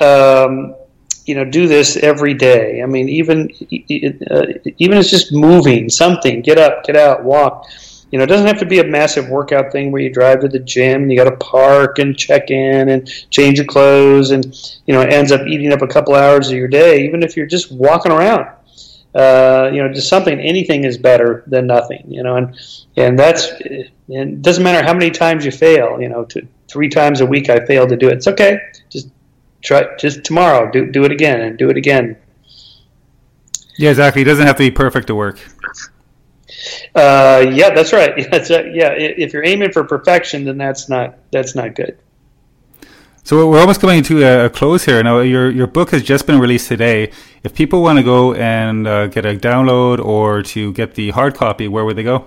um, 0.00 0.74
you 1.24 1.34
know, 1.34 1.44
do 1.44 1.66
this 1.66 1.96
every 1.96 2.34
day. 2.34 2.82
I 2.82 2.86
mean, 2.86 3.08
even 3.08 3.50
uh, 4.30 4.46
even 4.76 4.98
it's 4.98 5.08
just 5.08 5.32
moving, 5.32 5.88
something. 5.88 6.42
Get 6.42 6.58
up, 6.58 6.84
get 6.84 6.96
out, 6.96 7.24
walk. 7.24 7.66
You 8.14 8.18
know, 8.18 8.22
it 8.22 8.28
doesn't 8.28 8.46
have 8.46 8.60
to 8.60 8.64
be 8.64 8.78
a 8.78 8.84
massive 8.84 9.28
workout 9.28 9.72
thing 9.72 9.90
where 9.90 10.00
you 10.00 10.08
drive 10.08 10.38
to 10.42 10.48
the 10.48 10.60
gym 10.60 11.02
and 11.02 11.10
you 11.10 11.18
got 11.18 11.28
to 11.28 11.36
park 11.38 11.98
and 11.98 12.16
check 12.16 12.48
in 12.48 12.90
and 12.90 13.08
change 13.30 13.58
your 13.58 13.66
clothes, 13.66 14.30
and 14.30 14.44
you 14.86 14.94
know, 14.94 15.00
it 15.00 15.12
ends 15.12 15.32
up 15.32 15.44
eating 15.48 15.72
up 15.72 15.82
a 15.82 15.88
couple 15.88 16.14
hours 16.14 16.46
of 16.46 16.54
your 16.54 16.68
day. 16.68 17.04
Even 17.04 17.24
if 17.24 17.36
you're 17.36 17.44
just 17.44 17.72
walking 17.72 18.12
around, 18.12 18.46
uh, 19.16 19.68
you 19.72 19.82
know, 19.82 19.92
just 19.92 20.08
something. 20.08 20.38
Anything 20.38 20.84
is 20.84 20.96
better 20.96 21.42
than 21.48 21.66
nothing. 21.66 22.04
You 22.06 22.22
know, 22.22 22.36
and 22.36 22.56
and 22.96 23.18
that's 23.18 23.50
and 23.50 23.90
it 24.06 24.42
doesn't 24.42 24.62
matter 24.62 24.86
how 24.86 24.94
many 24.94 25.10
times 25.10 25.44
you 25.44 25.50
fail. 25.50 26.00
You 26.00 26.08
know, 26.08 26.24
to 26.26 26.46
three 26.68 26.88
times 26.88 27.20
a 27.20 27.26
week 27.26 27.50
I 27.50 27.66
fail 27.66 27.84
to 27.88 27.96
do 27.96 28.10
it. 28.10 28.18
It's 28.18 28.28
okay. 28.28 28.60
Just 28.90 29.08
try. 29.60 29.88
Just 29.96 30.22
tomorrow, 30.22 30.70
do 30.70 30.88
do 30.88 31.02
it 31.02 31.10
again 31.10 31.40
and 31.40 31.58
do 31.58 31.68
it 31.68 31.76
again. 31.76 32.16
Yeah, 33.76 33.90
exactly. 33.90 34.22
It 34.22 34.26
doesn't 34.26 34.46
have 34.46 34.54
to 34.54 34.62
be 34.62 34.70
perfect 34.70 35.08
to 35.08 35.16
work. 35.16 35.40
Uh, 36.94 37.46
yeah, 37.52 37.70
that's 37.70 37.92
right. 37.92 38.28
That's 38.30 38.50
right. 38.50 38.74
Yeah, 38.74 38.92
if 38.92 39.32
you're 39.32 39.44
aiming 39.44 39.72
for 39.72 39.84
perfection, 39.84 40.44
then 40.44 40.58
that's 40.58 40.88
not 40.88 41.18
that's 41.30 41.54
not 41.54 41.74
good. 41.74 41.98
So 43.24 43.48
we're 43.48 43.60
almost 43.60 43.80
coming 43.80 44.02
to 44.04 44.44
a 44.44 44.50
close 44.50 44.84
here. 44.84 45.02
Now, 45.02 45.20
your 45.20 45.50
your 45.50 45.66
book 45.66 45.90
has 45.90 46.02
just 46.02 46.26
been 46.26 46.38
released 46.38 46.68
today. 46.68 47.10
If 47.42 47.54
people 47.54 47.82
want 47.82 47.98
to 47.98 48.04
go 48.04 48.34
and 48.34 48.86
uh, 48.86 49.06
get 49.06 49.24
a 49.24 49.34
download 49.34 50.04
or 50.04 50.42
to 50.42 50.72
get 50.74 50.94
the 50.94 51.10
hard 51.10 51.34
copy, 51.34 51.66
where 51.66 51.84
would 51.84 51.96
they 51.96 52.02
go? 52.02 52.26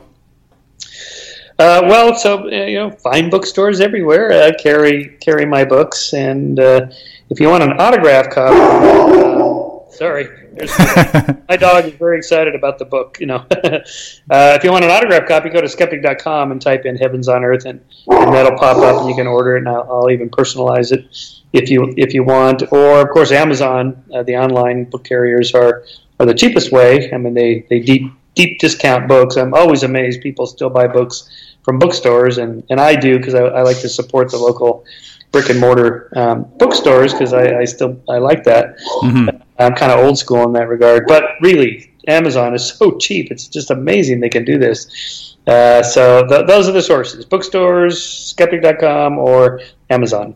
Uh, 1.59 1.81
well, 1.85 2.15
so 2.15 2.47
you 2.47 2.75
know, 2.75 2.91
fine 2.91 3.29
bookstores 3.29 3.79
everywhere 3.79 4.31
uh, 4.31 4.51
carry 4.59 5.17
carry 5.19 5.45
my 5.45 5.65
books, 5.65 6.13
and 6.13 6.59
uh, 6.59 6.87
if 7.29 7.39
you 7.39 7.49
want 7.49 7.63
an 7.63 7.73
autograph 7.79 8.29
copy, 8.29 8.57
uh, 8.57 9.46
sorry, 9.89 10.27
my 11.49 11.57
dog 11.57 11.85
is 11.85 11.93
very 11.93 12.17
excited 12.17 12.55
about 12.55 12.79
the 12.79 12.85
book. 12.85 13.17
You 13.19 13.27
know, 13.27 13.35
uh, 13.51 13.81
if 14.29 14.63
you 14.63 14.71
want 14.71 14.85
an 14.85 14.91
autograph 14.91 15.27
copy, 15.27 15.49
go 15.49 15.61
to 15.61 15.69
skeptic.com 15.69 16.51
and 16.51 16.61
type 16.61 16.85
in 16.85 16.95
"Heavens 16.95 17.27
on 17.27 17.43
Earth," 17.43 17.65
and, 17.65 17.81
and 18.07 18.33
that'll 18.33 18.57
pop 18.57 18.77
up, 18.77 19.01
and 19.01 19.09
you 19.09 19.15
can 19.15 19.27
order 19.27 19.55
it, 19.55 19.59
and 19.59 19.69
I'll, 19.69 19.87
I'll 19.89 20.11
even 20.11 20.29
personalize 20.29 20.91
it 20.91 21.05
if 21.53 21.69
you 21.69 21.93
if 21.97 22.13
you 22.13 22.23
want. 22.23 22.71
Or 22.71 23.01
of 23.01 23.09
course, 23.09 23.31
Amazon, 23.31 24.03
the 24.25 24.35
online 24.35 24.85
book 24.85 25.03
carriers 25.03 25.53
are 25.53 25.83
are 26.19 26.25
the 26.25 26.33
cheapest 26.33 26.71
way. 26.71 27.11
I 27.13 27.17
mean, 27.17 27.33
they 27.33 27.65
they 27.69 27.79
deep 27.79 28.11
deep 28.37 28.59
discount 28.59 29.07
books. 29.07 29.35
I'm 29.35 29.53
always 29.53 29.83
amazed 29.83 30.21
people 30.21 30.45
still 30.45 30.69
buy 30.69 30.87
books 30.87 31.29
from 31.63 31.79
bookstores, 31.79 32.37
and, 32.37 32.63
and 32.69 32.79
I 32.79 32.95
do 32.95 33.17
because 33.17 33.35
I, 33.35 33.41
I 33.41 33.61
like 33.63 33.79
to 33.81 33.89
support 33.89 34.31
the 34.31 34.37
local 34.37 34.85
brick 35.33 35.49
and 35.49 35.59
mortar 35.59 36.09
um, 36.15 36.49
bookstores 36.57 37.11
because 37.11 37.33
I, 37.33 37.59
I, 37.59 37.65
still 37.65 38.01
I 38.07 38.19
like 38.19 38.45
that. 38.45 38.77
Mm-hmm. 39.03 39.41
I'm 39.59 39.73
kind 39.73 39.91
of 39.91 39.99
old 39.99 40.17
school 40.17 40.43
in 40.43 40.53
that 40.53 40.67
regard, 40.67 41.05
but 41.07 41.23
really, 41.41 41.91
Amazon 42.07 42.53
is 42.53 42.65
so 42.65 42.97
cheap. 42.97 43.31
It's 43.31 43.47
just 43.47 43.71
amazing 43.71 44.19
they 44.19 44.29
can 44.29 44.45
do 44.45 44.57
this. 44.57 45.35
Uh, 45.45 45.81
so 45.81 46.27
th- 46.27 46.47
those 46.47 46.67
are 46.67 46.73
the 46.73 46.81
sources: 46.81 47.25
bookstores, 47.25 48.01
skeptic.com, 48.01 49.17
or 49.17 49.61
Amazon. 49.89 50.35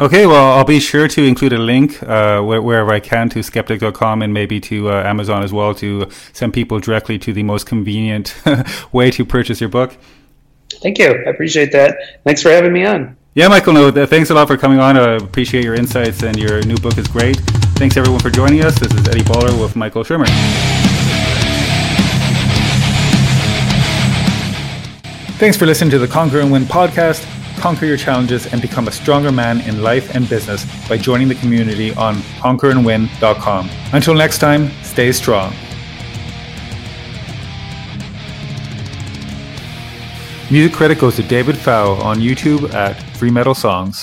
Okay, 0.00 0.26
well, 0.26 0.58
I'll 0.58 0.64
be 0.64 0.80
sure 0.80 1.06
to 1.06 1.22
include 1.22 1.52
a 1.52 1.58
link 1.58 2.02
uh, 2.02 2.42
wherever 2.42 2.92
I 2.92 2.98
can 2.98 3.28
to 3.28 3.42
skeptic.com 3.42 4.22
and 4.22 4.34
maybe 4.34 4.58
to 4.60 4.90
uh, 4.90 5.02
Amazon 5.04 5.44
as 5.44 5.52
well 5.52 5.72
to 5.76 6.08
send 6.32 6.52
people 6.52 6.80
directly 6.80 7.16
to 7.20 7.32
the 7.32 7.44
most 7.44 7.66
convenient 7.66 8.34
way 8.92 9.12
to 9.12 9.24
purchase 9.24 9.60
your 9.60 9.70
book. 9.70 9.96
Thank 10.82 10.98
you. 10.98 11.06
I 11.06 11.30
appreciate 11.30 11.70
that. 11.72 11.96
Thanks 12.24 12.42
for 12.42 12.50
having 12.50 12.72
me 12.72 12.84
on. 12.84 13.16
Yeah, 13.34 13.48
Michael, 13.48 13.72
no, 13.72 14.06
thanks 14.06 14.30
a 14.30 14.34
lot 14.34 14.48
for 14.48 14.56
coming 14.56 14.80
on. 14.80 14.96
I 14.96 15.14
appreciate 15.14 15.64
your 15.64 15.74
insights, 15.74 16.22
and 16.22 16.36
your 16.36 16.62
new 16.62 16.76
book 16.76 16.98
is 16.98 17.06
great. 17.06 17.40
Thanks, 17.76 17.96
everyone, 17.96 18.20
for 18.20 18.30
joining 18.30 18.62
us. 18.64 18.78
This 18.78 18.92
is 18.92 19.08
Eddie 19.08 19.22
Baller 19.22 19.60
with 19.60 19.74
Michael 19.74 20.04
Shermer. 20.04 20.26
Thanks 25.38 25.56
for 25.56 25.66
listening 25.66 25.90
to 25.90 25.98
the 25.98 26.06
Conquer 26.06 26.40
and 26.40 26.52
Win 26.52 26.62
podcast. 26.64 27.28
Conquer 27.58 27.86
your 27.86 27.96
challenges 27.96 28.52
and 28.52 28.62
become 28.62 28.88
a 28.88 28.92
stronger 28.92 29.32
man 29.32 29.60
in 29.62 29.82
life 29.82 30.14
and 30.14 30.28
business 30.28 30.64
by 30.88 30.96
joining 30.96 31.28
the 31.28 31.34
community 31.34 31.92
on 31.94 32.14
conquerandwin.com. 32.40 33.68
Until 33.92 34.14
next 34.14 34.38
time, 34.38 34.70
stay 34.82 35.10
strong. 35.12 35.52
Music 40.50 40.72
credit 40.72 40.98
goes 41.00 41.16
to 41.16 41.22
David 41.22 41.56
Fow 41.56 41.92
on 41.94 42.18
YouTube 42.18 42.72
at 42.72 42.92
Free 43.16 43.30
Metal 43.30 43.54
Songs. 43.54 44.02